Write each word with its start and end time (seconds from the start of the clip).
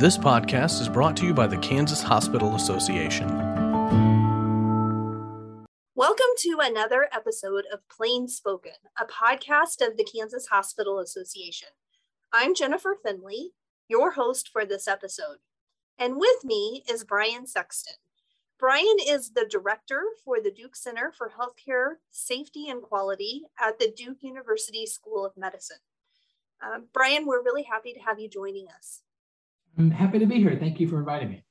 This 0.00 0.18
podcast 0.18 0.80
is 0.80 0.88
brought 0.88 1.16
to 1.18 1.24
you 1.24 1.32
by 1.32 1.46
the 1.46 1.56
Kansas 1.58 2.02
Hospital 2.02 2.56
Association. 2.56 3.28
Welcome 5.94 6.26
to 6.38 6.58
another 6.60 7.08
episode 7.12 7.64
of 7.72 7.88
Plain 7.88 8.28
Spoken, 8.28 8.72
a 9.00 9.06
podcast 9.06 9.80
of 9.80 9.96
the 9.96 10.04
Kansas 10.04 10.48
Hospital 10.48 10.98
Association. 10.98 11.68
I'm 12.32 12.54
Jennifer 12.54 12.98
Finley, 13.02 13.52
your 13.88 14.10
host 14.12 14.50
for 14.52 14.66
this 14.66 14.86
episode. 14.86 15.38
And 15.98 16.16
with 16.16 16.44
me 16.44 16.84
is 16.90 17.04
Bryan 17.04 17.46
Sexton. 17.46 17.94
Bryan 18.58 18.96
is 19.06 19.30
the 19.30 19.46
director 19.50 20.02
for 20.24 20.40
the 20.40 20.50
Duke 20.50 20.76
Center 20.76 21.12
for 21.16 21.30
Healthcare 21.30 21.94
Safety 22.10 22.68
and 22.68 22.82
Quality 22.82 23.42
at 23.58 23.78
the 23.78 23.90
Duke 23.90 24.18
University 24.20 24.86
School 24.86 25.24
of 25.24 25.36
Medicine. 25.36 25.78
Uh, 26.62 26.80
Bryan, 26.92 27.26
we're 27.26 27.42
really 27.42 27.64
happy 27.64 27.92
to 27.92 28.00
have 28.00 28.18
you 28.18 28.28
joining 28.28 28.66
us. 28.76 29.02
I'm 29.78 29.90
happy 29.90 30.18
to 30.18 30.26
be 30.26 30.36
here. 30.36 30.56
Thank 30.58 30.80
you 30.80 30.88
for 30.88 30.98
inviting 30.98 31.30
me. 31.30 31.44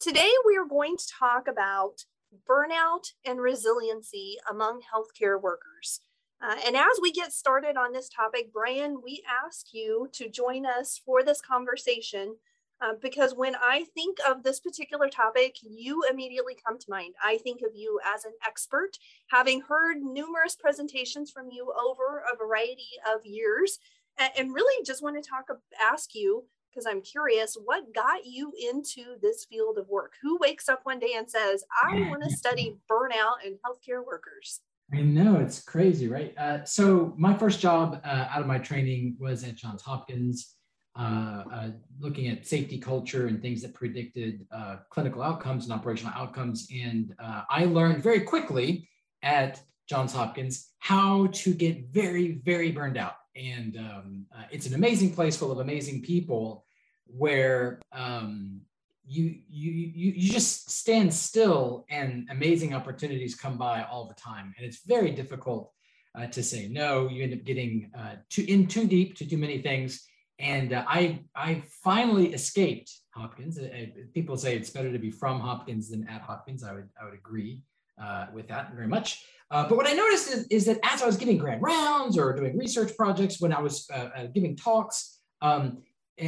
Today, 0.00 0.30
we 0.44 0.56
are 0.56 0.64
going 0.68 0.96
to 0.96 1.04
talk 1.18 1.48
about 1.48 2.04
burnout 2.48 3.12
and 3.24 3.40
resiliency 3.40 4.36
among 4.48 4.80
healthcare 4.80 5.40
workers. 5.40 6.00
Uh, 6.40 6.56
and 6.66 6.76
as 6.76 6.98
we 7.00 7.10
get 7.10 7.32
started 7.32 7.76
on 7.76 7.92
this 7.92 8.08
topic, 8.08 8.52
Bryan, 8.52 9.00
we 9.02 9.22
ask 9.44 9.72
you 9.72 10.08
to 10.12 10.28
join 10.28 10.66
us 10.66 11.00
for 11.04 11.22
this 11.22 11.40
conversation 11.40 12.36
uh, 12.80 12.92
because 13.00 13.34
when 13.34 13.54
I 13.56 13.84
think 13.94 14.18
of 14.28 14.42
this 14.42 14.60
particular 14.60 15.08
topic, 15.08 15.56
you 15.62 16.02
immediately 16.10 16.56
come 16.66 16.78
to 16.78 16.90
mind. 16.90 17.14
I 17.24 17.38
think 17.38 17.60
of 17.62 17.74
you 17.74 17.98
as 18.14 18.24
an 18.24 18.32
expert, 18.46 18.98
having 19.30 19.62
heard 19.62 19.98
numerous 20.02 20.56
presentations 20.56 21.30
from 21.30 21.48
you 21.50 21.72
over 21.72 22.22
a 22.32 22.36
variety 22.36 22.90
of 23.14 23.24
years, 23.24 23.78
and, 24.18 24.30
and 24.38 24.54
really 24.54 24.84
just 24.84 25.02
want 25.02 25.22
to 25.22 25.28
talk, 25.28 25.46
ask 25.80 26.14
you 26.14 26.44
because 26.70 26.86
I'm 26.86 27.00
curious, 27.00 27.56
what 27.64 27.94
got 27.94 28.26
you 28.26 28.52
into 28.70 29.16
this 29.22 29.46
field 29.46 29.78
of 29.78 29.88
work? 29.88 30.12
Who 30.22 30.36
wakes 30.38 30.68
up 30.68 30.80
one 30.84 30.98
day 30.98 31.14
and 31.16 31.30
says, 31.30 31.64
I 31.82 32.06
want 32.10 32.22
to 32.22 32.30
study 32.30 32.76
burnout 32.90 33.46
and 33.46 33.56
healthcare 33.64 34.04
workers? 34.04 34.60
I 34.92 35.00
know 35.00 35.36
it's 35.36 35.62
crazy, 35.62 36.06
right? 36.06 36.36
Uh, 36.36 36.64
so 36.64 37.14
my 37.16 37.34
first 37.34 37.60
job 37.60 38.00
uh, 38.04 38.28
out 38.30 38.42
of 38.42 38.46
my 38.46 38.58
training 38.58 39.16
was 39.18 39.42
at 39.42 39.56
Johns 39.56 39.80
Hopkins, 39.80 40.55
uh, 40.98 41.44
uh 41.52 41.68
looking 42.00 42.28
at 42.28 42.46
safety 42.46 42.78
culture 42.78 43.26
and 43.26 43.40
things 43.40 43.62
that 43.62 43.74
predicted 43.74 44.46
uh, 44.52 44.76
clinical 44.90 45.22
outcomes 45.22 45.64
and 45.64 45.72
operational 45.72 46.12
outcomes. 46.14 46.68
And 46.72 47.14
uh, 47.18 47.42
I 47.48 47.64
learned 47.64 48.02
very 48.02 48.20
quickly 48.20 48.88
at 49.22 49.60
Johns 49.88 50.12
Hopkins 50.12 50.70
how 50.78 51.28
to 51.28 51.54
get 51.54 51.88
very, 51.90 52.40
very 52.44 52.70
burned 52.70 52.96
out. 52.96 53.16
And 53.34 53.76
um, 53.76 54.26
it's 54.50 54.66
an 54.66 54.74
amazing 54.74 55.14
place 55.14 55.36
full 55.36 55.52
of 55.52 55.58
amazing 55.58 56.02
people 56.02 56.64
where 57.06 57.80
um, 57.92 58.60
you, 59.06 59.36
you 59.48 59.70
you 59.72 60.12
you 60.16 60.30
just 60.32 60.70
stand 60.70 61.12
still 61.14 61.86
and 61.90 62.26
amazing 62.30 62.74
opportunities 62.74 63.34
come 63.34 63.56
by 63.56 63.84
all 63.84 64.06
the 64.06 64.14
time 64.14 64.52
and 64.56 64.66
it's 64.66 64.84
very 64.84 65.12
difficult 65.12 65.72
uh, 66.16 66.26
to 66.26 66.42
say 66.42 66.66
no 66.68 67.08
you 67.08 67.22
end 67.22 67.32
up 67.32 67.44
getting 67.44 67.90
uh, 67.96 68.16
too 68.28 68.44
in 68.48 68.66
too 68.66 68.86
deep 68.86 69.16
to 69.16 69.28
too 69.28 69.38
many 69.38 69.62
things 69.62 70.04
and 70.38 70.72
uh, 70.72 70.84
i 70.86 71.20
i 71.34 71.62
finally 71.82 72.32
escaped 72.34 72.92
hopkins. 73.14 73.58
Uh, 73.58 73.64
uh, 73.64 73.86
people 74.14 74.36
say 74.36 74.56
it's 74.56 74.70
better 74.70 74.92
to 74.92 74.98
be 74.98 75.10
from 75.10 75.40
hopkins 75.40 75.90
than 75.90 76.06
at 76.08 76.20
hopkins. 76.20 76.62
I 76.62 76.72
would 76.74 76.88
i 77.00 77.04
would 77.04 77.14
agree 77.14 77.62
uh, 78.02 78.26
with 78.34 78.48
that 78.48 78.74
very 78.74 78.88
much. 78.88 79.24
But 79.50 79.76
what 79.76 79.86
i 79.88 79.92
noticed 79.92 80.30
is, 80.32 80.46
is, 80.48 80.66
that 80.66 80.78
as 80.82 81.02
i 81.02 81.06
was 81.06 81.16
giving 81.16 81.38
grand 81.38 81.62
rounds 81.62 82.18
or 82.18 82.34
doing 82.34 82.58
research 82.58 82.96
projects 82.96 83.40
when 83.40 83.52
i 83.52 83.60
was 83.60 83.88
giving 84.34 84.56
talks 84.56 85.16
um, 85.42 85.82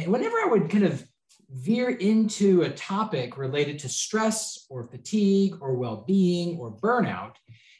whenever 0.05 0.37
I 0.37 0.47
would 0.49 0.69
kind 0.69 0.85
of 0.85 1.03
veer 1.51 1.89
into 1.89 2.61
a 2.61 2.69
topic 2.69 3.37
related 3.37 3.79
to 3.79 3.89
stress 3.89 4.65
or 4.69 4.87
fatigue 4.87 5.55
or 5.61 5.73
well-being 5.73 6.57
or 6.59 6.71
burnout, 6.71 7.33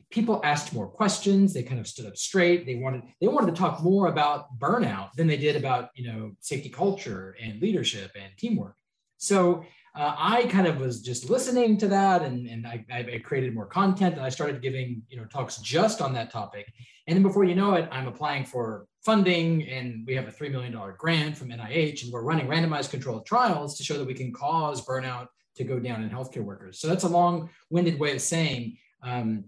people 0.10 0.42
asked 0.44 0.74
more 0.74 0.88
questions. 0.88 1.54
They 1.54 1.64
kind 1.64 1.80
of 1.80 1.88
stood 1.88 2.06
up 2.06 2.18
straight. 2.18 2.66
They 2.66 2.76
wanted 2.76 3.04
they 3.22 3.28
wanted 3.28 3.54
to 3.54 3.60
talk 3.60 3.82
more 3.82 4.08
about 4.08 4.58
burnout 4.58 5.14
than 5.14 5.28
they 5.28 5.38
did 5.38 5.56
about 5.56 5.90
you 5.96 6.12
know 6.12 6.32
safety 6.40 6.70
culture 6.70 7.36
and 7.42 7.62
leadership 7.62 8.12
and 8.16 8.32
teamwork. 8.38 8.76
So 9.18 9.66
uh, 9.96 10.16
I 10.18 10.46
kind 10.46 10.68
of 10.68 10.80
was 10.80 11.02
just 11.02 11.30
listening 11.30 11.78
to 11.78 11.88
that, 11.88 12.22
and, 12.22 12.48
and 12.48 12.66
I, 12.66 12.86
I, 12.94 13.18
created 13.20 13.56
more 13.56 13.66
content, 13.66 14.16
and 14.16 14.24
I 14.24 14.30
started 14.30 14.62
giving 14.62 15.02
you 15.10 15.18
know 15.18 15.26
talks 15.26 15.58
just 15.58 16.02
on 16.02 16.14
that 16.14 16.32
topic. 16.32 16.72
And 17.08 17.16
then 17.16 17.24
before 17.24 17.44
you 17.44 17.56
know 17.56 17.74
it, 17.74 17.90
I'm 17.92 18.08
applying 18.08 18.46
for 18.46 18.86
funding, 19.04 19.68
and 19.68 20.06
we 20.06 20.16
have 20.16 20.28
a 20.28 20.32
three 20.32 20.50
million 20.50 20.72
dollar 20.72 20.96
grant 20.98 21.38
from 21.38 21.50
NIH, 21.50 22.04
and 22.04 22.14
we're 22.14 22.24
running 22.24 22.48
randomized 22.48 22.92
controlled 22.92 23.26
trials 23.26 23.78
to 23.78 23.84
show 23.84 23.98
that 23.98 24.08
we 24.08 24.14
can 24.14 24.32
cause 24.32 24.86
burnout 24.86 25.28
to 25.56 25.64
go 25.64 25.80
down 25.80 26.04
in 26.04 26.10
healthcare 26.10 26.44
workers. 26.44 26.80
So 26.80 26.88
that's 26.88 27.04
a 27.04 27.10
long-winded 27.10 28.00
way 28.00 28.16
of 28.16 28.22
saying 28.22 28.78
um, 29.04 29.44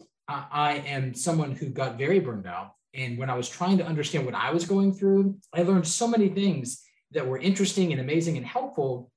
I, 0.51 0.83
am 0.85 1.13
someone 1.13 1.51
who 1.51 1.69
got 1.69 1.97
very 1.97 2.19
burned 2.19 2.47
out, 2.47 2.73
and 2.93 3.17
when 3.17 3.29
I 3.29 3.35
was 3.35 3.49
trying 3.49 3.77
to 3.79 3.85
understand 3.85 4.25
what 4.25 4.35
I 4.35 4.51
was 4.51 4.65
going 4.65 4.93
through, 4.93 5.37
I 5.53 5.63
learned 5.63 5.87
so 5.87 6.07
many 6.07 6.29
things 6.29 6.83
that 7.11 7.27
were 7.27 7.37
interesting 7.37 7.91
and 7.91 8.01
amazing 8.01 8.37
and 8.37 8.45
helpful 8.45 9.11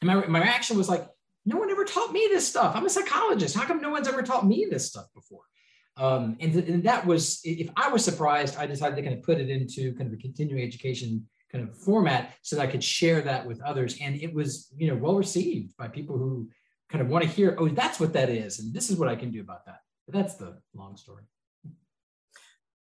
and 0.00 0.08
my, 0.08 0.26
my 0.26 0.40
reaction 0.40 0.76
was 0.76 0.88
like, 0.88 1.08
no 1.44 1.56
one 1.56 1.70
ever 1.70 1.84
taught 1.84 2.12
me 2.12 2.26
this 2.30 2.46
stuff. 2.46 2.74
I'm 2.74 2.86
a 2.86 2.90
psychologist. 2.90 3.56
How 3.56 3.64
come 3.64 3.80
no 3.80 3.90
one's 3.90 4.08
ever 4.08 4.22
taught 4.22 4.46
me 4.46 4.66
this 4.70 4.86
stuff 4.86 5.06
before? 5.14 5.42
Um, 5.96 6.36
and, 6.40 6.52
th- 6.52 6.68
and 6.68 6.84
that 6.84 7.06
was, 7.06 7.40
if 7.44 7.70
I 7.76 7.88
was 7.88 8.04
surprised, 8.04 8.56
I 8.56 8.66
decided 8.66 8.96
to 8.96 9.02
kind 9.02 9.14
of 9.16 9.22
put 9.22 9.38
it 9.38 9.48
into 9.48 9.94
kind 9.94 10.12
of 10.12 10.18
a 10.18 10.20
continuing 10.20 10.62
education 10.62 11.26
kind 11.50 11.66
of 11.66 11.76
format 11.76 12.34
so 12.42 12.56
that 12.56 12.62
I 12.62 12.66
could 12.66 12.84
share 12.84 13.22
that 13.22 13.46
with 13.46 13.62
others. 13.62 13.96
And 14.00 14.20
it 14.20 14.34
was, 14.34 14.68
you 14.76 14.88
know, 14.88 14.96
well 14.96 15.14
received 15.14 15.76
by 15.76 15.88
people 15.88 16.18
who 16.18 16.50
kind 16.90 17.00
of 17.00 17.08
want 17.08 17.24
to 17.24 17.30
hear, 17.30 17.56
oh, 17.58 17.68
that's 17.68 18.00
what 18.00 18.12
that 18.12 18.28
is. 18.28 18.58
And 18.58 18.74
this 18.74 18.90
is 18.90 18.96
what 18.96 19.08
I 19.08 19.16
can 19.16 19.30
do 19.30 19.40
about 19.40 19.64
that. 19.66 19.78
But 20.06 20.14
that's 20.14 20.34
the 20.34 20.58
long 20.74 20.96
story. 20.96 21.24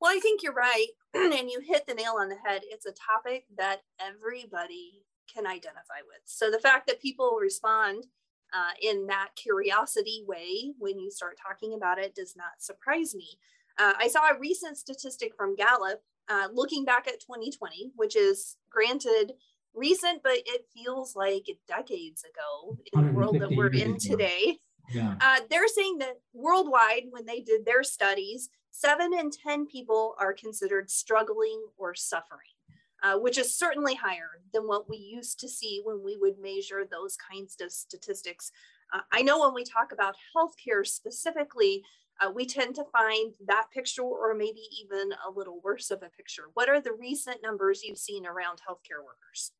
Well, 0.00 0.10
I 0.10 0.18
think 0.18 0.42
you're 0.42 0.52
right. 0.52 0.88
and 1.14 1.48
you 1.48 1.60
hit 1.60 1.86
the 1.86 1.94
nail 1.94 2.14
on 2.18 2.28
the 2.28 2.36
head. 2.44 2.62
It's 2.64 2.86
a 2.86 2.92
topic 2.92 3.44
that 3.56 3.82
everybody 4.00 5.04
can 5.32 5.46
identify 5.46 6.02
with. 6.06 6.22
So 6.24 6.50
the 6.50 6.58
fact 6.58 6.86
that 6.88 7.00
people 7.00 7.38
respond 7.40 8.06
uh, 8.52 8.72
in 8.82 9.06
that 9.06 9.30
curiosity 9.36 10.24
way 10.26 10.74
when 10.78 10.98
you 10.98 11.10
start 11.10 11.38
talking 11.40 11.74
about 11.74 11.98
it 11.98 12.14
does 12.14 12.34
not 12.36 12.60
surprise 12.60 13.14
me. 13.14 13.38
Uh, 13.78 13.94
I 13.98 14.08
saw 14.08 14.28
a 14.28 14.38
recent 14.38 14.76
statistic 14.76 15.34
from 15.36 15.56
Gallup 15.56 16.02
uh, 16.28 16.48
looking 16.52 16.84
back 16.84 17.08
at 17.08 17.20
2020, 17.20 17.92
which 17.96 18.16
is 18.16 18.56
granted 18.70 19.32
recent, 19.74 20.22
but 20.22 20.34
it 20.36 20.66
feels 20.74 21.16
like 21.16 21.46
decades 21.66 22.24
ago 22.24 22.76
in 22.92 23.06
the 23.06 23.12
world 23.12 23.40
that 23.40 23.50
we're 23.50 23.72
in 23.72 23.98
today. 23.98 24.58
Yeah. 24.92 25.14
Uh, 25.20 25.40
they're 25.50 25.68
saying 25.68 25.98
that 25.98 26.20
worldwide, 26.32 27.04
when 27.10 27.26
they 27.26 27.40
did 27.40 27.64
their 27.64 27.82
studies, 27.82 28.50
seven 28.70 29.12
in 29.12 29.30
10 29.30 29.66
people 29.66 30.14
are 30.18 30.32
considered 30.32 30.90
struggling 30.90 31.62
or 31.76 31.94
suffering 31.94 32.52
uh, 33.02 33.18
which 33.18 33.36
is 33.36 33.54
certainly 33.54 33.94
higher 33.94 34.40
than 34.52 34.66
what 34.66 34.88
we 34.88 34.96
used 34.96 35.40
to 35.40 35.48
see 35.48 35.80
when 35.84 36.02
we 36.02 36.16
would 36.16 36.38
measure 36.38 36.84
those 36.84 37.16
kinds 37.16 37.56
of 37.60 37.72
statistics. 37.72 38.52
Uh, 38.92 39.00
I 39.12 39.22
know 39.22 39.40
when 39.40 39.54
we 39.54 39.64
talk 39.64 39.92
about 39.92 40.14
healthcare 40.36 40.86
specifically, 40.86 41.82
uh, 42.20 42.30
we 42.30 42.46
tend 42.46 42.76
to 42.76 42.84
find 42.84 43.34
that 43.46 43.66
picture 43.74 44.02
or 44.02 44.34
maybe 44.34 44.62
even 44.80 45.12
a 45.26 45.30
little 45.30 45.60
worse 45.64 45.90
of 45.90 46.02
a 46.02 46.10
picture. 46.10 46.44
What 46.54 46.68
are 46.68 46.80
the 46.80 46.92
recent 46.92 47.42
numbers 47.42 47.82
you've 47.82 47.98
seen 47.98 48.26
around 48.26 48.60
healthcare 48.68 49.02
workers? 49.04 49.52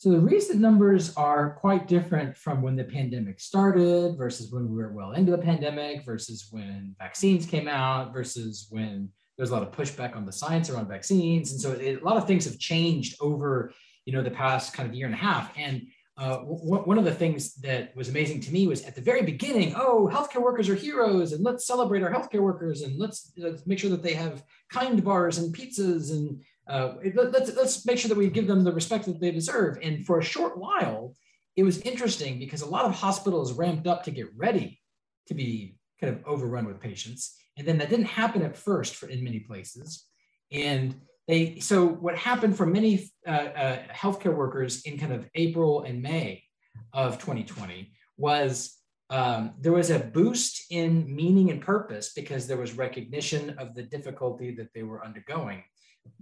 So 0.00 0.08
the 0.08 0.18
recent 0.18 0.60
numbers 0.60 1.14
are 1.18 1.50
quite 1.60 1.86
different 1.86 2.34
from 2.34 2.62
when 2.62 2.74
the 2.74 2.84
pandemic 2.84 3.38
started 3.38 4.16
versus 4.16 4.50
when 4.50 4.66
we 4.70 4.78
were 4.78 4.94
well 4.94 5.12
into 5.12 5.30
the 5.30 5.36
pandemic 5.36 6.06
versus 6.06 6.48
when 6.50 6.96
vaccines 6.98 7.44
came 7.44 7.68
out 7.68 8.10
versus 8.10 8.66
when 8.70 9.10
there's 9.36 9.50
a 9.50 9.52
lot 9.52 9.62
of 9.62 9.72
pushback 9.72 10.16
on 10.16 10.24
the 10.24 10.32
science 10.32 10.70
around 10.70 10.88
vaccines, 10.88 11.52
and 11.52 11.60
so 11.60 11.72
it, 11.72 12.00
a 12.00 12.04
lot 12.04 12.16
of 12.16 12.26
things 12.26 12.46
have 12.46 12.58
changed 12.58 13.14
over 13.20 13.74
you 14.06 14.14
know 14.14 14.22
the 14.22 14.30
past 14.30 14.72
kind 14.72 14.88
of 14.88 14.94
year 14.94 15.04
and 15.04 15.14
a 15.14 15.18
half. 15.18 15.52
And 15.58 15.82
uh, 16.16 16.36
w- 16.38 16.82
one 16.84 16.96
of 16.96 17.04
the 17.04 17.14
things 17.14 17.56
that 17.56 17.94
was 17.94 18.08
amazing 18.08 18.40
to 18.40 18.52
me 18.52 18.66
was 18.66 18.82
at 18.84 18.94
the 18.94 19.02
very 19.02 19.20
beginning, 19.20 19.74
oh, 19.76 20.08
healthcare 20.10 20.42
workers 20.42 20.70
are 20.70 20.74
heroes, 20.74 21.32
and 21.32 21.44
let's 21.44 21.66
celebrate 21.66 22.02
our 22.02 22.10
healthcare 22.10 22.40
workers, 22.40 22.80
and 22.80 22.98
let's, 22.98 23.32
let's 23.36 23.66
make 23.66 23.78
sure 23.78 23.90
that 23.90 24.02
they 24.02 24.14
have 24.14 24.42
kind 24.70 25.04
bars 25.04 25.36
and 25.36 25.54
pizzas, 25.54 26.10
and 26.10 26.42
uh, 26.70 26.94
let's 27.14 27.54
let's 27.56 27.84
make 27.84 27.98
sure 27.98 28.08
that 28.08 28.16
we 28.16 28.28
give 28.28 28.46
them 28.46 28.62
the 28.62 28.72
respect 28.72 29.04
that 29.06 29.20
they 29.20 29.32
deserve. 29.32 29.78
And 29.82 30.06
for 30.06 30.18
a 30.18 30.24
short 30.24 30.56
while, 30.56 31.14
it 31.56 31.64
was 31.64 31.80
interesting 31.80 32.38
because 32.38 32.62
a 32.62 32.66
lot 32.66 32.84
of 32.84 32.94
hospitals 32.94 33.52
ramped 33.52 33.86
up 33.88 34.04
to 34.04 34.12
get 34.12 34.28
ready 34.36 34.80
to 35.26 35.34
be 35.34 35.76
kind 36.00 36.14
of 36.14 36.24
overrun 36.26 36.66
with 36.66 36.80
patients. 36.80 37.36
And 37.58 37.66
then 37.66 37.78
that 37.78 37.90
didn't 37.90 38.06
happen 38.06 38.42
at 38.42 38.56
first 38.56 38.94
for 38.94 39.08
in 39.08 39.24
many 39.24 39.40
places. 39.40 40.06
And 40.52 40.94
they, 41.26 41.58
so 41.58 41.86
what 41.86 42.16
happened 42.16 42.56
for 42.56 42.66
many 42.66 43.10
uh, 43.26 43.30
uh, 43.30 43.82
healthcare 43.92 44.34
workers 44.34 44.82
in 44.82 44.98
kind 44.98 45.12
of 45.12 45.28
April 45.34 45.82
and 45.82 46.00
May 46.00 46.44
of 46.92 47.18
2020 47.18 47.92
was 48.16 48.76
um, 49.10 49.54
there 49.60 49.72
was 49.72 49.90
a 49.90 49.98
boost 49.98 50.66
in 50.70 51.14
meaning 51.14 51.50
and 51.50 51.60
purpose 51.60 52.12
because 52.14 52.46
there 52.46 52.56
was 52.56 52.72
recognition 52.76 53.50
of 53.58 53.74
the 53.74 53.82
difficulty 53.82 54.54
that 54.54 54.72
they 54.72 54.84
were 54.84 55.04
undergoing. 55.04 55.64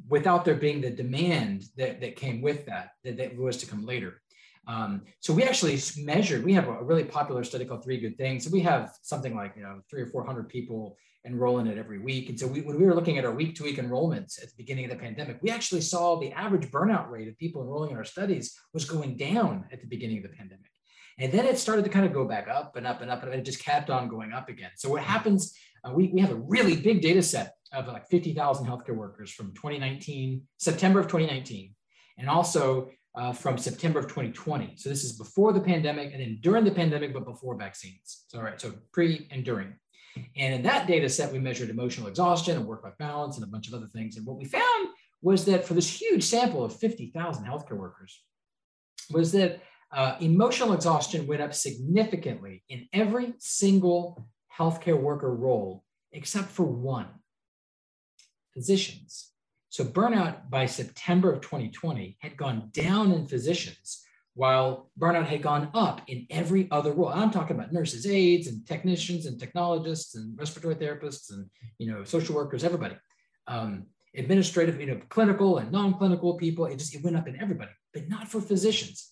Without 0.08 0.44
there 0.44 0.54
being 0.54 0.80
the 0.80 0.90
demand 0.90 1.64
that, 1.76 2.00
that 2.00 2.16
came 2.16 2.40
with 2.40 2.66
that, 2.66 2.92
that, 3.04 3.16
that 3.18 3.36
was 3.36 3.58
to 3.58 3.66
come 3.66 3.84
later. 3.84 4.20
Um, 4.66 5.02
so 5.20 5.32
we 5.32 5.44
actually 5.44 5.80
measured, 5.96 6.44
we 6.44 6.52
have 6.52 6.68
a 6.68 6.82
really 6.82 7.04
popular 7.04 7.42
study 7.42 7.64
called 7.64 7.82
Three 7.82 7.98
Good 7.98 8.18
Things. 8.18 8.44
So 8.44 8.50
we 8.50 8.60
have 8.60 8.94
something 9.02 9.34
like, 9.34 9.54
you 9.56 9.62
know, 9.62 9.80
three 9.90 10.02
or 10.02 10.06
400 10.06 10.48
people 10.48 10.96
enroll 11.24 11.58
in 11.58 11.66
it 11.66 11.78
every 11.78 11.98
week. 11.98 12.28
And 12.28 12.38
so 12.38 12.46
we, 12.46 12.60
when 12.60 12.78
we 12.78 12.84
were 12.84 12.94
looking 12.94 13.18
at 13.18 13.24
our 13.24 13.32
week 13.32 13.54
to 13.56 13.64
week 13.64 13.78
enrollments 13.78 14.42
at 14.42 14.48
the 14.48 14.56
beginning 14.56 14.84
of 14.84 14.90
the 14.90 14.96
pandemic, 14.96 15.38
we 15.42 15.50
actually 15.50 15.80
saw 15.80 16.18
the 16.18 16.32
average 16.32 16.70
burnout 16.70 17.10
rate 17.10 17.28
of 17.28 17.36
people 17.38 17.62
enrolling 17.62 17.90
in 17.92 17.96
our 17.96 18.04
studies 18.04 18.58
was 18.72 18.84
going 18.84 19.16
down 19.16 19.64
at 19.72 19.80
the 19.80 19.86
beginning 19.86 20.18
of 20.18 20.22
the 20.24 20.36
pandemic. 20.36 20.70
And 21.18 21.32
then 21.32 21.46
it 21.46 21.58
started 21.58 21.84
to 21.84 21.90
kind 21.90 22.06
of 22.06 22.12
go 22.12 22.24
back 22.24 22.48
up 22.48 22.76
and 22.76 22.86
up 22.86 23.00
and 23.00 23.10
up, 23.10 23.22
and 23.24 23.34
it 23.34 23.44
just 23.44 23.64
kept 23.64 23.90
on 23.90 24.08
going 24.08 24.32
up 24.32 24.48
again. 24.48 24.70
So 24.76 24.88
what 24.88 25.02
happens, 25.02 25.54
uh, 25.84 25.92
we, 25.92 26.08
we 26.08 26.20
have 26.20 26.30
a 26.30 26.36
really 26.36 26.76
big 26.76 27.02
data 27.02 27.22
set 27.22 27.54
of 27.72 27.86
like 27.88 28.08
50,000 28.08 28.66
healthcare 28.66 28.96
workers 28.96 29.30
from 29.30 29.52
2019, 29.54 30.42
September 30.58 31.00
of 31.00 31.06
2019, 31.06 31.74
and 32.18 32.28
also 32.28 32.90
uh, 33.14 33.32
from 33.32 33.58
September 33.58 33.98
of 33.98 34.06
2020. 34.06 34.74
So 34.76 34.88
this 34.88 35.04
is 35.04 35.12
before 35.12 35.52
the 35.52 35.60
pandemic 35.60 36.12
and 36.12 36.20
then 36.20 36.38
during 36.40 36.64
the 36.64 36.70
pandemic, 36.70 37.12
but 37.12 37.24
before 37.24 37.56
vaccines. 37.56 38.24
So, 38.28 38.38
all 38.38 38.44
right, 38.44 38.60
so 38.60 38.74
pre 38.92 39.26
and 39.30 39.44
during. 39.44 39.74
And 40.36 40.54
in 40.54 40.62
that 40.62 40.86
data 40.86 41.08
set, 41.08 41.32
we 41.32 41.38
measured 41.38 41.70
emotional 41.70 42.08
exhaustion 42.08 42.56
and 42.56 42.66
work 42.66 42.84
life 42.84 42.98
balance 42.98 43.36
and 43.36 43.44
a 43.44 43.48
bunch 43.48 43.68
of 43.68 43.74
other 43.74 43.88
things. 43.88 44.16
And 44.16 44.26
what 44.26 44.38
we 44.38 44.44
found 44.44 44.88
was 45.22 45.44
that 45.46 45.64
for 45.64 45.74
this 45.74 46.00
huge 46.00 46.24
sample 46.24 46.64
of 46.64 46.76
50,000 46.76 47.44
healthcare 47.44 47.76
workers, 47.76 48.22
was 49.10 49.32
that 49.32 49.60
uh, 49.92 50.16
emotional 50.20 50.74
exhaustion 50.74 51.26
went 51.26 51.42
up 51.42 51.54
significantly 51.54 52.62
in 52.68 52.88
every 52.92 53.32
single 53.38 54.28
healthcare 54.56 55.00
worker 55.00 55.34
role 55.34 55.84
except 56.12 56.48
for 56.48 56.64
one 56.64 57.06
physicians. 58.54 59.32
So 59.70 59.84
burnout 59.84 60.50
by 60.50 60.66
September 60.66 61.32
of 61.32 61.40
2020 61.40 62.16
had 62.20 62.36
gone 62.36 62.70
down 62.72 63.12
in 63.12 63.26
physicians 63.26 64.02
while 64.34 64.90
burnout 64.98 65.26
had 65.26 65.42
gone 65.42 65.68
up 65.74 66.00
in 66.06 66.26
every 66.30 66.68
other 66.70 66.92
role. 66.92 67.08
I'm 67.08 67.30
talking 67.30 67.56
about 67.56 67.72
nurses, 67.72 68.06
aides, 68.06 68.46
and 68.46 68.64
technicians, 68.66 69.26
and 69.26 69.38
technologists, 69.38 70.14
and 70.14 70.38
respiratory 70.38 70.76
therapists, 70.76 71.32
and 71.32 71.50
you 71.78 71.90
know, 71.90 72.04
social 72.04 72.36
workers, 72.36 72.62
everybody, 72.62 72.96
um, 73.48 73.86
administrative, 74.14 74.80
you 74.80 74.86
know, 74.86 75.00
clinical 75.08 75.58
and 75.58 75.72
non-clinical 75.72 76.34
people. 76.34 76.66
It 76.66 76.76
just 76.76 76.94
it 76.94 77.02
went 77.02 77.16
up 77.16 77.26
in 77.26 77.40
everybody, 77.40 77.72
but 77.92 78.08
not 78.08 78.28
for 78.28 78.40
physicians. 78.40 79.10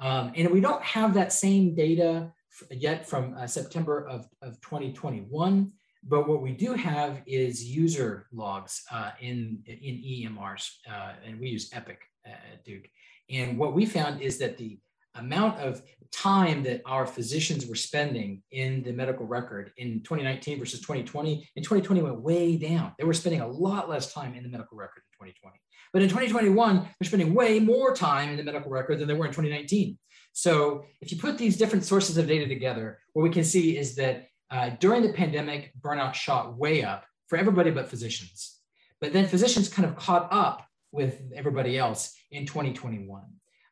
Um, 0.00 0.32
and 0.36 0.50
we 0.50 0.60
don't 0.60 0.82
have 0.84 1.14
that 1.14 1.32
same 1.32 1.74
data 1.74 2.32
yet 2.70 3.08
from 3.08 3.34
uh, 3.34 3.46
September 3.46 4.06
of, 4.06 4.28
of 4.42 4.60
2021. 4.60 5.72
But 6.08 6.26
what 6.26 6.40
we 6.40 6.52
do 6.52 6.72
have 6.72 7.22
is 7.26 7.64
user 7.64 8.26
logs 8.32 8.82
uh, 8.90 9.10
in, 9.20 9.62
in 9.66 10.32
EMRs, 10.32 10.70
uh, 10.90 11.12
and 11.24 11.38
we 11.38 11.48
use 11.48 11.70
Epic 11.72 12.00
at 12.24 12.64
Duke. 12.64 12.88
And 13.30 13.58
what 13.58 13.74
we 13.74 13.84
found 13.84 14.22
is 14.22 14.38
that 14.38 14.56
the 14.56 14.78
amount 15.14 15.58
of 15.60 15.82
time 16.10 16.62
that 16.62 16.80
our 16.86 17.06
physicians 17.06 17.66
were 17.66 17.74
spending 17.74 18.42
in 18.52 18.82
the 18.82 18.92
medical 18.92 19.26
record 19.26 19.72
in 19.76 20.00
2019 20.00 20.58
versus 20.58 20.80
2020, 20.80 21.46
in 21.56 21.62
2020 21.62 22.02
went 22.02 22.20
way 22.20 22.56
down. 22.56 22.92
They 22.98 23.04
were 23.04 23.12
spending 23.12 23.42
a 23.42 23.46
lot 23.46 23.90
less 23.90 24.12
time 24.12 24.34
in 24.34 24.42
the 24.42 24.48
medical 24.48 24.78
record 24.78 25.02
in 25.20 25.26
2020. 25.26 25.60
But 25.92 26.02
in 26.02 26.08
2021, 26.08 26.76
they're 26.76 27.06
spending 27.06 27.34
way 27.34 27.60
more 27.60 27.94
time 27.94 28.30
in 28.30 28.36
the 28.36 28.44
medical 28.44 28.70
record 28.70 28.98
than 28.98 29.08
they 29.08 29.14
were 29.14 29.26
in 29.26 29.32
2019. 29.32 29.98
So 30.32 30.84
if 31.00 31.10
you 31.10 31.18
put 31.18 31.36
these 31.36 31.56
different 31.56 31.84
sources 31.84 32.16
of 32.16 32.26
data 32.26 32.46
together, 32.46 32.98
what 33.12 33.22
we 33.22 33.30
can 33.30 33.44
see 33.44 33.76
is 33.76 33.96
that 33.96 34.28
uh, 34.50 34.70
during 34.80 35.02
the 35.02 35.12
pandemic, 35.12 35.72
burnout 35.80 36.14
shot 36.14 36.56
way 36.56 36.82
up 36.82 37.04
for 37.26 37.38
everybody 37.38 37.70
but 37.70 37.88
physicians. 37.88 38.58
But 39.00 39.12
then 39.12 39.26
physicians 39.26 39.68
kind 39.68 39.86
of 39.88 39.96
caught 39.96 40.28
up 40.32 40.66
with 40.92 41.20
everybody 41.34 41.78
else 41.78 42.14
in 42.30 42.46
2021. 42.46 43.22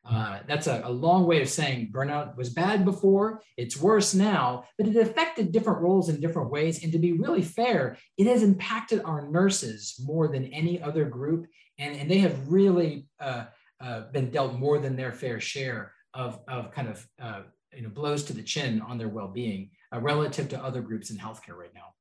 Uh, 0.09 0.39
that's 0.47 0.67
a, 0.67 0.81
a, 0.85 0.89
long 0.89 1.25
way 1.25 1.41
of 1.41 1.49
saying 1.49 1.89
burnout 1.91 2.37
was 2.37 2.49
bad 2.49 2.85
before, 2.85 3.41
it's 3.57 3.75
worse 3.75 4.13
now, 4.13 4.63
but 4.77 4.87
it 4.87 4.95
affected 4.95 5.51
different 5.51 5.81
roles 5.81 6.07
in 6.07 6.21
different 6.21 6.49
ways. 6.49 6.81
And 6.81 6.93
to 6.93 6.99
be 6.99 7.11
really 7.11 7.41
fair, 7.41 7.97
it 8.17 8.25
has 8.25 8.41
impacted 8.41 9.01
our 9.03 9.27
nurses 9.27 9.99
more 10.01 10.29
than 10.29 10.45
any 10.53 10.81
other 10.81 11.03
group. 11.03 11.47
And, 11.77 11.93
and 11.97 12.09
they 12.09 12.19
have 12.19 12.49
really 12.49 13.09
uh, 13.19 13.45
uh, 13.81 14.03
been 14.13 14.29
dealt 14.29 14.53
more 14.53 14.79
than 14.79 14.95
their 14.95 15.11
fair 15.11 15.41
share 15.41 15.91
of, 16.13 16.39
of 16.47 16.71
kind 16.71 16.87
of 16.87 17.05
uh, 17.21 17.41
you 17.73 17.83
know, 17.83 17.89
blows 17.89 18.23
to 18.25 18.33
the 18.33 18.43
chin 18.43 18.81
on 18.81 18.97
their 18.97 19.09
well 19.09 19.27
being 19.27 19.69
uh, 19.93 19.99
relative 19.99 20.49
to 20.49 20.63
other 20.63 20.81
groups 20.81 21.09
in 21.09 21.17
healthcare 21.17 21.55
right 21.55 21.73
now. 21.73 21.93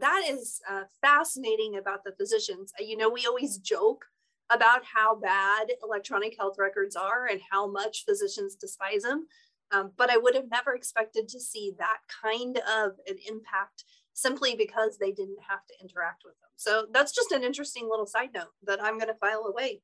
That 0.00 0.24
is 0.28 0.60
uh, 0.68 0.82
fascinating 1.00 1.76
about 1.76 2.04
the 2.04 2.12
physicians. 2.12 2.72
Uh, 2.78 2.84
you 2.84 2.96
know, 2.96 3.08
we 3.08 3.26
always 3.26 3.58
joke 3.58 4.04
about 4.50 4.82
how 4.84 5.14
bad 5.14 5.68
electronic 5.82 6.36
health 6.38 6.56
records 6.58 6.96
are 6.96 7.26
and 7.26 7.40
how 7.50 7.70
much 7.70 8.04
physicians 8.04 8.54
despise 8.54 9.02
them. 9.02 9.26
Um, 9.70 9.92
but 9.96 10.10
I 10.10 10.18
would 10.18 10.34
have 10.34 10.50
never 10.50 10.74
expected 10.74 11.28
to 11.28 11.40
see 11.40 11.72
that 11.78 11.98
kind 12.22 12.58
of 12.58 12.92
an 13.06 13.16
impact 13.26 13.84
simply 14.12 14.54
because 14.54 14.98
they 14.98 15.12
didn't 15.12 15.38
have 15.48 15.64
to 15.66 15.74
interact 15.80 16.22
with 16.24 16.34
them. 16.40 16.50
So 16.56 16.86
that's 16.92 17.12
just 17.12 17.32
an 17.32 17.42
interesting 17.42 17.88
little 17.88 18.06
side 18.06 18.30
note 18.34 18.52
that 18.64 18.82
I'm 18.82 18.98
going 18.98 19.08
to 19.08 19.14
file 19.14 19.46
away. 19.46 19.80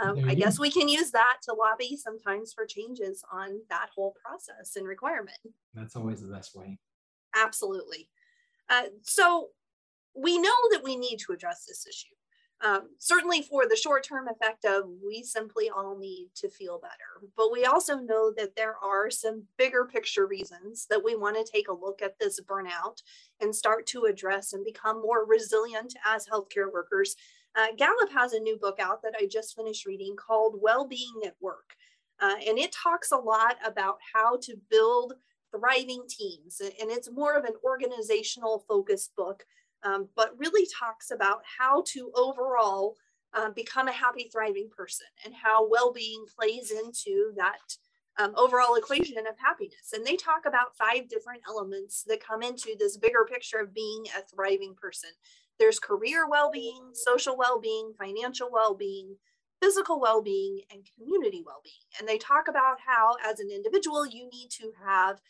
Um, 0.00 0.28
I 0.28 0.34
guess 0.34 0.58
we 0.58 0.70
can 0.70 0.88
use 0.88 1.10
that 1.12 1.38
to 1.44 1.54
lobby 1.54 1.96
sometimes 1.96 2.52
for 2.52 2.66
changes 2.66 3.24
on 3.32 3.60
that 3.70 3.88
whole 3.94 4.14
process 4.22 4.76
and 4.76 4.86
requirement. 4.86 5.38
That's 5.74 5.96
always 5.96 6.20
the 6.20 6.28
best 6.28 6.54
way. 6.54 6.78
Absolutely. 7.34 8.08
Uh, 8.68 8.84
so 9.02 9.48
we 10.14 10.38
know 10.38 10.54
that 10.72 10.84
we 10.84 10.96
need 10.96 11.18
to 11.18 11.32
address 11.32 11.64
this 11.66 11.86
issue. 11.86 12.14
Um, 12.64 12.88
certainly 12.98 13.42
for 13.42 13.68
the 13.68 13.76
short 13.76 14.02
term 14.02 14.28
effect 14.28 14.64
of 14.64 14.84
we 15.04 15.22
simply 15.22 15.68
all 15.68 15.98
need 15.98 16.28
to 16.36 16.48
feel 16.48 16.78
better. 16.78 17.28
But 17.36 17.52
we 17.52 17.66
also 17.66 17.98
know 17.98 18.32
that 18.36 18.56
there 18.56 18.76
are 18.82 19.10
some 19.10 19.44
bigger 19.58 19.84
picture 19.84 20.26
reasons 20.26 20.86
that 20.88 21.04
we 21.04 21.16
want 21.16 21.36
to 21.36 21.52
take 21.52 21.68
a 21.68 21.74
look 21.74 22.00
at 22.00 22.18
this 22.18 22.40
burnout 22.40 23.02
and 23.40 23.54
start 23.54 23.86
to 23.88 24.04
address 24.04 24.54
and 24.54 24.64
become 24.64 25.02
more 25.02 25.26
resilient 25.26 25.94
as 26.06 26.26
healthcare 26.26 26.72
workers 26.72 27.14
uh, 27.56 27.68
Gallup 27.76 28.12
has 28.12 28.32
a 28.32 28.40
new 28.40 28.56
book 28.56 28.78
out 28.78 29.02
that 29.02 29.14
I 29.18 29.26
just 29.26 29.56
finished 29.56 29.86
reading 29.86 30.14
called 30.16 30.60
Well-Being 30.60 31.22
at 31.24 31.36
Work. 31.40 31.74
Uh, 32.20 32.34
and 32.46 32.58
it 32.58 32.72
talks 32.72 33.12
a 33.12 33.16
lot 33.16 33.56
about 33.64 33.98
how 34.14 34.38
to 34.42 34.56
build 34.70 35.14
thriving 35.50 36.04
teams. 36.08 36.60
And 36.60 36.90
it's 36.90 37.10
more 37.10 37.34
of 37.34 37.44
an 37.44 37.54
organizational 37.64 38.64
focused 38.68 39.14
book, 39.16 39.44
um, 39.82 40.08
but 40.16 40.38
really 40.38 40.66
talks 40.78 41.10
about 41.10 41.42
how 41.58 41.82
to 41.88 42.10
overall 42.14 42.96
uh, 43.34 43.50
become 43.50 43.88
a 43.88 43.92
happy, 43.92 44.28
thriving 44.32 44.68
person 44.74 45.06
and 45.24 45.34
how 45.34 45.68
well 45.68 45.92
being 45.92 46.24
plays 46.38 46.70
into 46.70 47.32
that 47.36 47.76
um, 48.18 48.32
overall 48.36 48.76
equation 48.76 49.26
of 49.26 49.34
happiness. 49.38 49.92
And 49.92 50.04
they 50.04 50.16
talk 50.16 50.46
about 50.46 50.76
five 50.76 51.08
different 51.08 51.42
elements 51.46 52.02
that 52.04 52.24
come 52.24 52.42
into 52.42 52.74
this 52.78 52.96
bigger 52.96 53.26
picture 53.30 53.58
of 53.58 53.74
being 53.74 54.04
a 54.16 54.22
thriving 54.22 54.74
person. 54.74 55.10
There's 55.58 55.78
career 55.78 56.28
well 56.28 56.50
being, 56.50 56.90
social 56.92 57.36
well 57.36 57.60
being, 57.60 57.92
financial 57.98 58.50
well 58.52 58.74
being, 58.74 59.16
physical 59.62 60.00
well 60.00 60.22
being, 60.22 60.60
and 60.70 60.86
community 60.96 61.42
well 61.44 61.60
being. 61.64 61.86
And 61.98 62.08
they 62.08 62.18
talk 62.18 62.48
about 62.48 62.78
how, 62.86 63.16
as 63.24 63.40
an 63.40 63.50
individual, 63.50 64.06
you 64.06 64.28
need 64.32 64.48
to 64.52 64.72
have 64.84 65.20